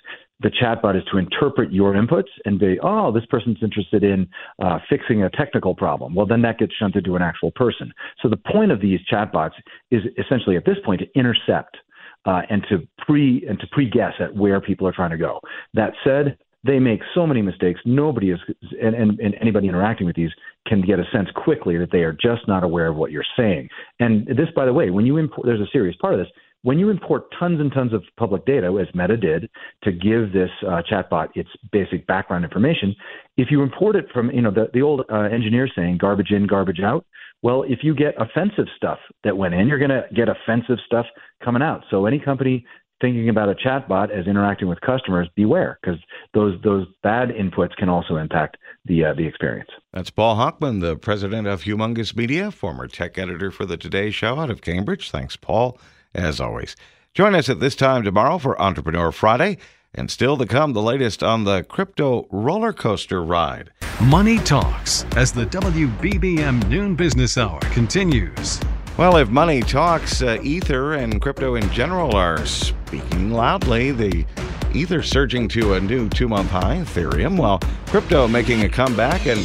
the 0.45 0.51
chatbot 0.51 0.95
is 0.95 1.03
to 1.11 1.17
interpret 1.17 1.73
your 1.73 1.95
inputs 1.95 2.29
and 2.45 2.59
be, 2.61 2.79
oh, 2.83 3.11
this 3.11 3.25
person's 3.31 3.57
interested 3.63 4.05
in 4.05 4.29
uh, 4.63 4.79
fixing 4.91 5.23
a 5.23 5.31
technical 5.31 5.75
problem. 5.75 6.15
Well, 6.15 6.27
then 6.27 6.43
that 6.43 6.59
gets 6.59 6.75
shunted 6.79 7.07
to 7.07 7.17
an 7.17 7.23
actual 7.23 7.51
person. 7.51 7.93
So 8.23 8.29
the 8.29 8.37
point 8.37 8.71
of 8.71 8.81
these 8.81 9.01
chatbots 9.11 9.55
is 9.91 10.03
essentially 10.19 10.57
at 10.57 10.67
this 10.67 10.77
point 10.85 11.01
to 11.01 11.19
intercept 11.19 11.79
uh, 12.27 12.43
and 12.51 12.63
to 12.69 12.87
pre 12.99 13.45
and 13.49 13.59
to 13.59 13.67
pre 13.73 13.89
guess 13.89 14.13
at 14.21 14.35
where 14.37 14.61
people 14.61 14.87
are 14.87 14.93
trying 14.93 15.11
to 15.11 15.17
go. 15.17 15.41
That 15.73 15.93
said, 16.05 16.37
they 16.63 16.79
make 16.79 17.01
so 17.15 17.27
many 17.27 17.41
mistakes. 17.41 17.81
Nobody 17.87 18.31
is, 18.31 18.39
and, 18.83 18.95
and, 18.95 19.19
and, 19.21 19.35
anybody 19.41 19.69
interacting 19.69 20.07
with 20.07 20.17
these 20.17 20.31
can 20.67 20.81
get 20.81 20.99
a 20.99 21.05
sense 21.13 21.29
quickly 21.35 21.77
that 21.77 21.91
they 21.93 21.99
are 21.99 22.13
just 22.13 22.49
not 22.49 22.65
aware 22.65 22.89
of 22.89 22.97
what 22.97 23.11
you're 23.11 23.25
saying. 23.37 23.69
And 24.01 24.27
this, 24.27 24.49
by 24.57 24.65
the 24.65 24.73
way, 24.73 24.89
when 24.89 25.05
you 25.05 25.19
import, 25.19 25.47
there's 25.47 25.61
a 25.61 25.71
serious 25.73 25.95
part 26.01 26.15
of 26.15 26.21
this 26.21 26.29
when 26.65 26.79
you 26.79 26.89
import 26.89 27.25
tons 27.39 27.61
and 27.61 27.71
tons 27.71 27.93
of 27.93 28.03
public 28.17 28.47
data, 28.47 28.67
as 28.81 28.93
Meta 28.95 29.19
did, 29.19 29.51
to 29.83 29.93
give 29.93 30.33
this 30.33 30.49
uh, 30.67 30.81
chatbot 30.91 31.29
its 31.35 31.51
basic 31.71 32.07
background 32.07 32.43
information, 32.43 32.97
if 33.37 33.49
you 33.51 33.63
import 33.63 33.97
it 33.97 34.07
from, 34.13 34.31
you 34.31 34.41
know, 34.41 34.51
the, 34.51 34.71
the 34.73 34.81
old 34.81 35.03
uh, 35.13 35.29
engineer 35.31 35.69
saying 35.77 35.99
garbage 35.99 36.31
in, 36.31 36.47
garbage 36.47 36.81
out, 36.81 37.05
well, 37.43 37.65
if 37.65 37.81
you 37.83 37.95
get 37.95 38.15
offensive 38.19 38.65
stuff 38.79 38.99
that 39.25 39.37
went 39.37 39.53
in, 39.53 39.69
you're 39.69 39.79
going 39.79 39.91
to 39.91 40.05
get 40.15 40.29
offensive 40.31 40.79
stuff 40.87 41.05
coming 41.45 41.61
out. 41.61 41.83
So 41.91 42.07
any 42.07 42.19
company 42.19 42.65
thinking 42.99 43.29
about 43.29 43.51
a 43.51 43.55
chatbot 43.55 44.11
as 44.11 44.27
interacting 44.27 44.67
with 44.67 44.81
customers, 44.81 45.29
beware 45.37 45.79
because 45.83 46.01
those 46.33 46.59
those 46.63 46.87
bad 47.03 47.29
inputs 47.29 47.77
can 47.77 47.91
also 47.91 48.17
impact 48.17 48.57
the 48.87 49.05
uh, 49.05 49.13
the 49.13 49.27
experience. 49.27 49.69
That's 49.93 50.09
Paul 50.09 50.37
Hochman, 50.37 50.81
the 50.81 50.97
president 50.97 51.47
of 51.47 51.65
Humongous 51.65 52.17
Media, 52.17 52.51
former 52.51 52.87
tech 52.87 53.19
editor 53.19 53.51
for 53.51 53.67
the 53.67 53.77
Today 53.77 54.11
Show 54.11 54.39
out 54.39 54.49
of 54.49 54.63
Cambridge. 54.63 55.11
Thanks, 55.11 55.37
Paul 55.37 55.79
as 56.15 56.41
always. 56.41 56.77
Join 57.13 57.35
us 57.35 57.49
at 57.49 57.61
this 57.61 57.77
time 57.77 58.03
tomorrow 58.03 58.39
for 58.39 58.61
Entrepreneur 58.61 59.13
Friday. 59.13 59.59
And 59.97 60.11
still 60.11 60.37
to 60.39 60.47
come, 60.47 60.73
the 60.73 60.83
latest 60.83 61.23
on 61.23 61.45
the 61.45 61.63
crypto 61.63 62.27
roller 62.33 62.73
coaster 62.73 63.23
ride. 63.23 63.71
Money 64.03 64.39
Talks 64.39 65.05
as 65.17 65.31
the 65.31 65.47
WBBM 65.47 66.69
Noon 66.69 66.97
Business 66.97 67.39
Hour 67.39 67.61
continues. 67.61 68.61
Well, 68.97 69.17
if 69.17 69.29
money 69.29 69.61
talks, 69.61 70.23
uh, 70.23 70.39
Ether 70.43 70.95
and 70.95 71.21
crypto 71.21 71.57
in 71.57 71.69
general 71.71 72.15
are 72.15 72.45
speaking 72.47 73.33
loudly. 73.33 73.91
The 73.91 74.25
Ether 74.73 75.03
surging 75.03 75.49
to 75.49 75.75
a 75.75 75.81
new 75.81 76.09
two 76.09 76.29
month 76.29 76.51
high, 76.51 76.77
Ethereum, 76.77 77.37
while 77.37 77.61
crypto 77.87 78.29
making 78.29 78.63
a 78.63 78.69
comeback. 78.69 79.27
And 79.27 79.41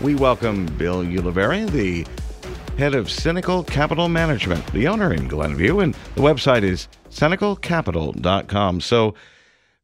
we 0.00 0.14
welcome 0.14 0.66
Bill 0.76 1.02
Ulivari, 1.02 1.70
the 1.70 2.06
head 2.80 2.94
of 2.94 3.10
Cynical 3.10 3.62
Capital 3.62 4.08
Management, 4.08 4.66
the 4.72 4.88
owner 4.88 5.12
in 5.12 5.28
Glenview, 5.28 5.80
and 5.80 5.92
the 6.14 6.22
website 6.22 6.62
is 6.62 6.88
cynicalcapital.com. 7.10 8.80
So, 8.80 9.14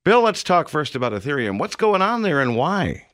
Bill, 0.03 0.23
let's 0.23 0.43
talk 0.43 0.71
first 0.71 0.97
about 0.97 1.13
Ethereum. 1.13 1.59
What's 1.59 1.77
going 1.77 2.01
on 2.01 2.23
there 2.23 2.41
and 2.41 2.57
why? 2.57 3.07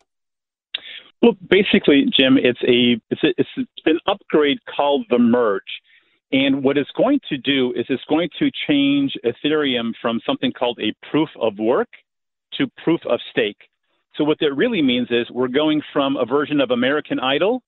Well, 1.20 1.32
basically, 1.50 2.04
Jim, 2.16 2.38
it's 2.38 2.62
a 2.62 3.00
it's, 3.10 3.24
a, 3.24 3.34
it's 3.36 3.48
an 3.84 3.98
upgrade 4.06 4.58
called 4.72 5.04
the 5.10 5.18
merge. 5.18 5.62
And 6.30 6.62
what 6.62 6.78
it's 6.78 6.92
going 6.96 7.18
to 7.30 7.36
do 7.36 7.72
is 7.72 7.84
it's 7.88 8.04
going 8.08 8.28
to 8.38 8.52
change 8.68 9.16
Ethereum 9.24 9.94
from 10.00 10.20
something 10.24 10.52
called 10.52 10.78
a 10.80 10.94
proof 11.10 11.28
of 11.40 11.58
work 11.58 11.88
to 12.56 12.68
proof 12.84 13.00
of 13.10 13.18
stake. 13.32 13.58
So 14.14 14.22
what 14.22 14.38
that 14.38 14.54
really 14.54 14.80
means 14.80 15.08
is 15.10 15.28
we're 15.28 15.48
going 15.48 15.82
from 15.92 16.16
a 16.16 16.24
version 16.24 16.60
of 16.60 16.70
American 16.70 17.18
Idol 17.18 17.64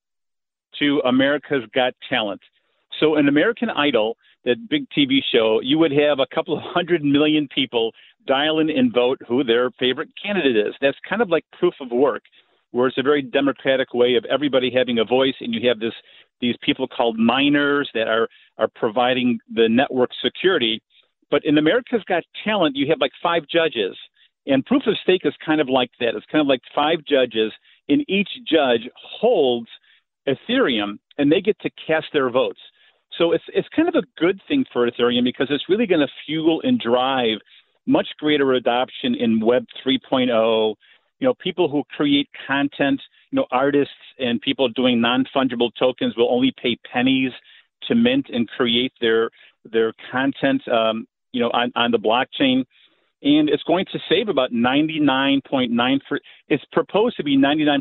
to 0.78 1.00
America's 1.04 1.64
Got 1.74 1.94
Talent. 2.08 2.40
So, 3.00 3.16
an 3.16 3.28
American 3.28 3.70
Idol, 3.70 4.16
that 4.44 4.68
big 4.68 4.86
TV 4.96 5.18
show, 5.32 5.60
you 5.62 5.78
would 5.78 5.92
have 5.92 6.18
a 6.18 6.26
couple 6.34 6.56
of 6.56 6.62
hundred 6.74 7.04
million 7.04 7.48
people 7.54 7.92
dial 8.26 8.58
in 8.58 8.70
and 8.70 8.92
vote 8.92 9.18
who 9.26 9.44
their 9.44 9.70
favorite 9.78 10.10
candidate 10.22 10.56
is. 10.56 10.74
That's 10.80 10.98
kind 11.08 11.22
of 11.22 11.28
like 11.28 11.44
proof 11.58 11.74
of 11.80 11.90
work, 11.90 12.22
where 12.70 12.88
it's 12.88 12.98
a 12.98 13.02
very 13.02 13.22
democratic 13.22 13.92
way 13.94 14.14
of 14.14 14.24
everybody 14.26 14.70
having 14.74 14.98
a 14.98 15.04
voice, 15.04 15.34
and 15.40 15.52
you 15.52 15.68
have 15.68 15.80
this 15.80 15.94
these 16.40 16.56
people 16.62 16.86
called 16.88 17.18
miners 17.18 17.88
that 17.94 18.08
are 18.08 18.28
are 18.58 18.68
providing 18.74 19.38
the 19.52 19.68
network 19.68 20.10
security. 20.22 20.80
But 21.30 21.44
in 21.44 21.58
America's 21.58 22.04
Got 22.06 22.22
Talent, 22.44 22.76
you 22.76 22.86
have 22.88 23.00
like 23.00 23.12
five 23.22 23.42
judges, 23.50 23.96
and 24.46 24.64
proof 24.64 24.82
of 24.86 24.96
stake 25.02 25.22
is 25.24 25.34
kind 25.44 25.60
of 25.60 25.68
like 25.68 25.90
that. 26.00 26.14
It's 26.14 26.26
kind 26.30 26.40
of 26.40 26.46
like 26.46 26.60
five 26.74 26.98
judges, 27.08 27.52
and 27.88 28.04
each 28.08 28.28
judge 28.46 28.88
holds 28.94 29.68
Ethereum, 30.28 30.98
and 31.18 31.30
they 31.30 31.40
get 31.40 31.58
to 31.60 31.70
cast 31.86 32.06
their 32.12 32.30
votes. 32.30 32.60
So 33.18 33.32
it's 33.32 33.44
it's 33.48 33.68
kind 33.74 33.88
of 33.88 33.94
a 33.94 34.02
good 34.20 34.40
thing 34.48 34.64
for 34.72 34.90
Ethereum 34.90 35.24
because 35.24 35.46
it's 35.50 35.68
really 35.68 35.86
going 35.86 36.00
to 36.00 36.12
fuel 36.26 36.60
and 36.62 36.80
drive 36.80 37.38
much 37.86 38.08
greater 38.18 38.54
adoption 38.54 39.14
in 39.14 39.40
Web 39.40 39.64
3.0. 39.86 40.74
You 41.20 41.28
know, 41.28 41.34
people 41.34 41.68
who 41.68 41.84
create 41.96 42.28
content, 42.46 43.00
you 43.30 43.36
know, 43.36 43.46
artists 43.52 43.94
and 44.18 44.40
people 44.40 44.68
doing 44.68 45.00
non-fungible 45.00 45.70
tokens 45.78 46.16
will 46.16 46.32
only 46.32 46.52
pay 46.60 46.76
pennies 46.90 47.32
to 47.88 47.94
mint 47.94 48.26
and 48.32 48.48
create 48.48 48.92
their 49.00 49.30
their 49.70 49.92
content, 50.10 50.66
um, 50.68 51.06
you 51.32 51.40
know, 51.40 51.50
on, 51.50 51.72
on 51.74 51.90
the 51.90 51.98
blockchain 51.98 52.64
and 53.24 53.48
it's 53.48 53.62
going 53.62 53.86
to 53.90 53.98
save 54.08 54.28
about 54.28 54.52
99.9 54.52 56.00
it's 56.48 56.64
proposed 56.72 57.16
to 57.16 57.24
be 57.24 57.36
99% 57.36 57.80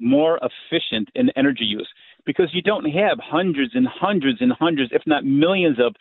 more 0.00 0.38
efficient 0.42 1.08
in 1.14 1.30
energy 1.36 1.64
use 1.64 1.88
because 2.26 2.48
you 2.52 2.60
don't 2.60 2.84
have 2.86 3.18
hundreds 3.22 3.74
and 3.74 3.86
hundreds 3.86 4.40
and 4.40 4.52
hundreds 4.52 4.90
if 4.92 5.02
not 5.06 5.24
millions 5.24 5.78
of 5.78 5.94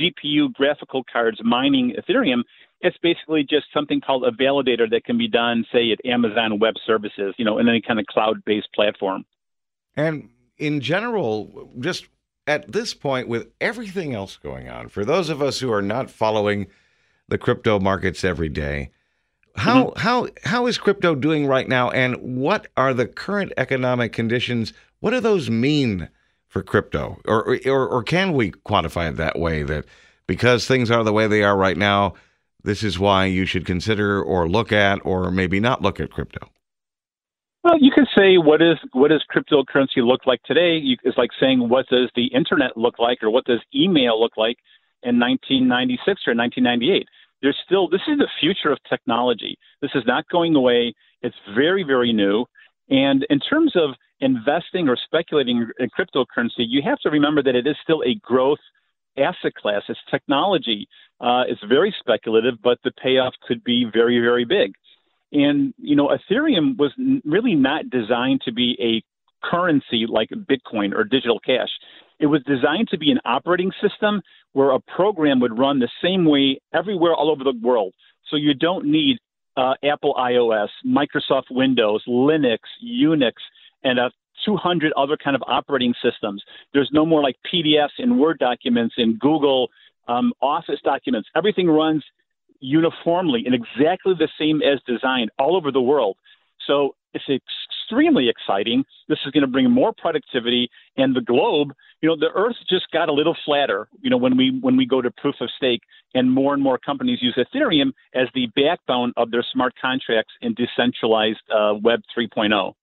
GPU 0.00 0.52
graphical 0.54 1.04
cards 1.10 1.38
mining 1.44 1.94
Ethereum. 1.98 2.42
It's 2.80 2.96
basically 3.02 3.42
just 3.42 3.66
something 3.72 4.00
called 4.00 4.24
a 4.24 4.30
validator 4.30 4.90
that 4.90 5.04
can 5.04 5.16
be 5.16 5.28
done, 5.28 5.64
say, 5.72 5.92
at 5.92 6.04
Amazon 6.04 6.58
Web 6.58 6.74
Services, 6.84 7.34
you 7.38 7.44
know, 7.44 7.58
in 7.58 7.68
any 7.68 7.80
kind 7.80 8.00
of 8.00 8.06
cloud-based 8.06 8.68
platform. 8.74 9.24
And 9.96 10.30
in 10.58 10.80
general, 10.80 11.70
just 11.78 12.08
at 12.46 12.72
this 12.72 12.92
point, 12.92 13.28
with 13.28 13.48
everything 13.60 14.12
else 14.14 14.36
going 14.36 14.68
on, 14.68 14.88
for 14.88 15.04
those 15.04 15.30
of 15.30 15.40
us 15.40 15.60
who 15.60 15.72
are 15.72 15.82
not 15.82 16.10
following 16.10 16.66
the 17.28 17.38
crypto 17.38 17.80
markets 17.80 18.24
every 18.24 18.48
day, 18.48 18.90
how 19.56 19.84
mm-hmm. 19.84 20.00
how 20.00 20.28
how 20.44 20.66
is 20.66 20.78
crypto 20.78 21.14
doing 21.14 21.46
right 21.46 21.68
now, 21.68 21.90
and 21.90 22.16
what 22.16 22.66
are 22.76 22.92
the 22.92 23.06
current 23.06 23.52
economic 23.56 24.12
conditions? 24.12 24.72
What 25.00 25.10
do 25.10 25.20
those 25.20 25.50
mean 25.50 26.08
for 26.48 26.62
crypto, 26.62 27.20
or 27.26 27.58
or, 27.66 27.88
or 27.88 28.02
can 28.02 28.32
we 28.32 28.50
quantify 28.52 29.10
it 29.10 29.16
that 29.16 29.38
way? 29.38 29.62
That 29.62 29.84
because 30.26 30.66
things 30.66 30.90
are 30.90 31.04
the 31.04 31.12
way 31.12 31.26
they 31.26 31.42
are 31.42 31.56
right 31.56 31.76
now, 31.76 32.14
this 32.62 32.82
is 32.82 32.98
why 32.98 33.26
you 33.26 33.46
should 33.46 33.66
consider 33.66 34.22
or 34.22 34.48
look 34.48 34.72
at, 34.72 34.98
or 35.04 35.30
maybe 35.30 35.60
not 35.60 35.82
look 35.82 36.00
at 36.00 36.10
crypto. 36.10 36.48
Well, 37.62 37.78
you 37.80 37.92
could 37.94 38.08
say 38.16 38.36
what 38.36 38.60
is 38.60 38.76
what 38.92 39.08
does 39.08 39.24
cryptocurrency 39.34 39.98
look 39.98 40.26
like 40.26 40.42
today? 40.42 40.78
You, 40.82 40.96
it's 41.04 41.16
like 41.16 41.30
saying 41.40 41.68
what 41.68 41.86
does 41.88 42.10
the 42.16 42.26
internet 42.26 42.76
look 42.76 42.98
like, 42.98 43.22
or 43.22 43.30
what 43.30 43.44
does 43.44 43.60
email 43.74 44.20
look 44.20 44.36
like 44.36 44.58
in 45.04 45.18
1996 45.20 46.06
or 46.26 46.34
1998. 46.34 47.06
There's 47.42 47.56
still 47.64 47.88
this 47.88 48.00
is 48.08 48.18
the 48.18 48.28
future 48.40 48.72
of 48.72 48.78
technology. 48.88 49.56
This 49.82 49.90
is 49.94 50.02
not 50.06 50.28
going 50.28 50.54
away. 50.54 50.94
It's 51.22 51.36
very 51.54 51.82
very 51.82 52.12
new. 52.12 52.46
And 52.88 53.26
in 53.30 53.40
terms 53.40 53.72
of 53.76 53.90
investing 54.20 54.88
or 54.88 54.96
speculating 54.96 55.68
in 55.78 55.88
cryptocurrency, 55.90 56.64
you 56.66 56.82
have 56.82 56.98
to 57.00 57.10
remember 57.10 57.42
that 57.42 57.54
it 57.54 57.66
is 57.66 57.76
still 57.82 58.02
a 58.04 58.14
growth 58.22 58.58
asset 59.18 59.54
class. 59.54 59.82
It's 59.88 59.98
technology. 60.10 60.88
Uh, 61.20 61.44
it's 61.46 61.62
very 61.68 61.94
speculative, 61.98 62.54
but 62.62 62.78
the 62.84 62.92
payoff 63.02 63.34
could 63.46 63.62
be 63.62 63.86
very 63.92 64.20
very 64.20 64.44
big. 64.44 64.72
And, 65.32 65.74
you 65.78 65.96
know, 65.96 66.16
Ethereum 66.16 66.78
was 66.78 66.92
really 67.24 67.56
not 67.56 67.90
designed 67.90 68.42
to 68.44 68.52
be 68.52 68.76
a 68.80 69.02
currency 69.44 70.06
like 70.08 70.30
Bitcoin 70.30 70.94
or 70.94 71.04
digital 71.04 71.40
cash. 71.40 71.68
It 72.18 72.26
was 72.26 72.42
designed 72.44 72.88
to 72.88 72.98
be 72.98 73.10
an 73.10 73.18
operating 73.24 73.72
system 73.82 74.22
where 74.52 74.70
a 74.70 74.80
program 74.80 75.40
would 75.40 75.58
run 75.58 75.80
the 75.80 75.90
same 76.02 76.24
way 76.24 76.60
everywhere 76.72 77.14
all 77.14 77.30
over 77.30 77.44
the 77.44 77.58
world. 77.62 77.92
So 78.30 78.36
you 78.36 78.54
don't 78.54 78.86
need 78.86 79.18
uh, 79.56 79.74
Apple 79.84 80.14
iOS, 80.14 80.68
Microsoft 80.86 81.50
Windows, 81.50 82.02
Linux, 82.08 82.58
Unix, 82.84 83.32
and 83.82 83.98
a 83.98 84.10
200 84.44 84.92
other 84.96 85.16
kind 85.16 85.36
of 85.36 85.42
operating 85.46 85.94
systems. 86.02 86.42
There's 86.72 86.90
no 86.92 87.06
more 87.06 87.22
like 87.22 87.36
PDFs 87.52 87.98
and 87.98 88.18
Word 88.18 88.38
documents 88.38 88.94
and 88.98 89.18
Google 89.18 89.68
um, 90.08 90.32
Office 90.40 90.80
documents. 90.82 91.28
Everything 91.36 91.68
runs 91.68 92.04
uniformly 92.60 93.44
and 93.46 93.54
exactly 93.54 94.14
the 94.18 94.28
same 94.38 94.62
as 94.62 94.80
designed 94.86 95.30
all 95.38 95.56
over 95.56 95.70
the 95.70 95.80
world. 95.80 96.16
So 96.66 96.94
it's 97.12 97.24
extremely 97.84 98.28
exciting. 98.28 98.84
This 99.08 99.18
is 99.26 99.32
going 99.32 99.42
to 99.42 99.48
bring 99.48 99.70
more 99.70 99.92
productivity 99.96 100.70
and 100.96 101.14
the 101.14 101.20
globe. 101.20 101.72
You 102.00 102.08
know, 102.08 102.16
the 102.16 102.30
Earth 102.34 102.56
just 102.68 102.90
got 102.92 103.08
a 103.08 103.12
little 103.12 103.36
flatter. 103.44 103.88
You 104.00 104.10
know, 104.10 104.16
when 104.16 104.36
we 104.36 104.58
when 104.60 104.76
we 104.76 104.86
go 104.86 105.00
to 105.02 105.10
proof 105.10 105.36
of 105.40 105.48
stake, 105.56 105.80
and 106.14 106.30
more 106.30 106.54
and 106.54 106.62
more 106.62 106.78
companies 106.78 107.18
use 107.20 107.36
Ethereum 107.36 107.92
as 108.14 108.28
the 108.34 108.46
backbone 108.54 109.12
of 109.16 109.30
their 109.30 109.44
smart 109.52 109.74
contracts 109.80 110.32
in 110.40 110.54
decentralized 110.54 111.40
uh, 111.52 111.74
Web 111.82 112.00
3.0. 112.16 112.52
All 112.52 112.74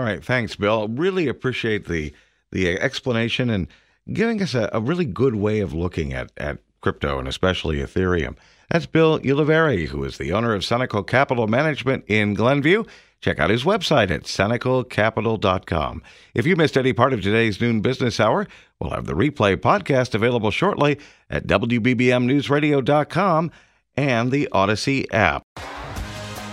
right, 0.00 0.24
thanks, 0.24 0.56
Bill. 0.56 0.88
Really 0.88 1.28
appreciate 1.28 1.86
the 1.86 2.12
the 2.52 2.78
explanation 2.78 3.50
and 3.50 3.68
giving 4.12 4.42
us 4.42 4.54
a, 4.54 4.68
a 4.72 4.80
really 4.80 5.04
good 5.04 5.36
way 5.36 5.60
of 5.60 5.72
looking 5.72 6.12
at 6.12 6.30
at 6.36 6.58
crypto 6.80 7.18
and 7.18 7.28
especially 7.28 7.78
Ethereum. 7.78 8.36
That's 8.70 8.86
Bill 8.86 9.18
Ulivari, 9.18 9.88
who 9.88 10.04
is 10.04 10.16
the 10.16 10.32
owner 10.32 10.54
of 10.54 10.62
Senecal 10.62 11.04
Capital 11.04 11.48
Management 11.48 12.04
in 12.06 12.34
Glenview. 12.34 12.84
Check 13.20 13.38
out 13.38 13.50
his 13.50 13.64
website 13.64 14.10
at 14.10 14.22
senecalcapital.com. 14.22 16.02
If 16.34 16.46
you 16.46 16.56
missed 16.56 16.78
any 16.78 16.92
part 16.92 17.12
of 17.12 17.22
today's 17.22 17.60
noon 17.60 17.80
business 17.80 18.18
hour, 18.18 18.46
we'll 18.78 18.90
have 18.90 19.06
the 19.06 19.14
replay 19.14 19.56
podcast 19.56 20.14
available 20.14 20.50
shortly 20.50 20.98
at 21.28 21.46
WBBMNewsRadio.com 21.46 23.50
and 23.96 24.30
the 24.30 24.48
Odyssey 24.52 25.10
app. 25.12 25.42